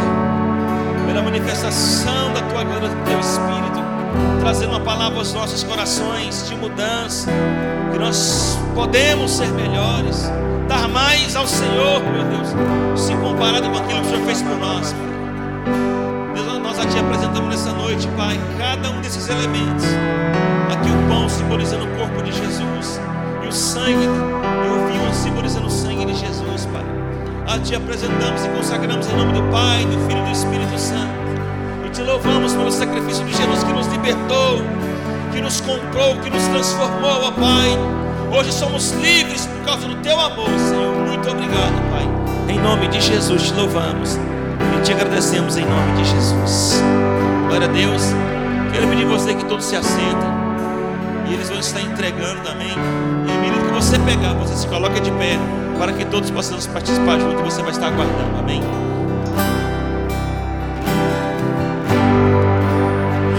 [1.04, 3.80] pela manifestação da tua glória, do teu Espírito,
[4.38, 7.28] trazendo uma palavra aos nossos corações de mudança,
[7.92, 10.30] que nós podemos ser melhores,
[10.68, 14.56] dar mais ao Senhor, meu Deus, se comparado com aquilo que o Senhor fez por
[14.58, 14.94] nós.
[14.94, 15.17] Te
[17.28, 19.84] apresentamos nessa noite, Pai, cada um desses elementos.
[20.72, 23.00] Aqui o pão simbolizando o corpo de Jesus,
[23.44, 26.84] e o sangue, e o vinho simbolizando o sangue de Jesus, Pai.
[27.46, 31.12] A Te apresentamos e consagramos em nome do Pai, do Filho e do Espírito Santo.
[31.86, 34.62] E te louvamos pelo sacrifício de Jesus que nos libertou,
[35.32, 37.78] que nos comprou, que nos transformou, ó Pai.
[38.38, 40.94] Hoje somos livres por causa do Teu amor, Senhor.
[41.06, 42.08] Muito obrigado, Pai.
[42.48, 44.18] Em nome de Jesus te louvamos
[44.78, 46.82] e te agradecemos em nome de Jesus.
[47.48, 48.02] Glória a Deus.
[48.72, 50.28] Quero pedir a você que todos se assentem.
[51.28, 52.70] E eles vão estar entregando também.
[52.70, 55.38] E menino que você pegar, você se coloca de pé.
[55.78, 57.42] para que todos possamos participar junto.
[57.44, 58.60] Você vai estar aguardando, amém?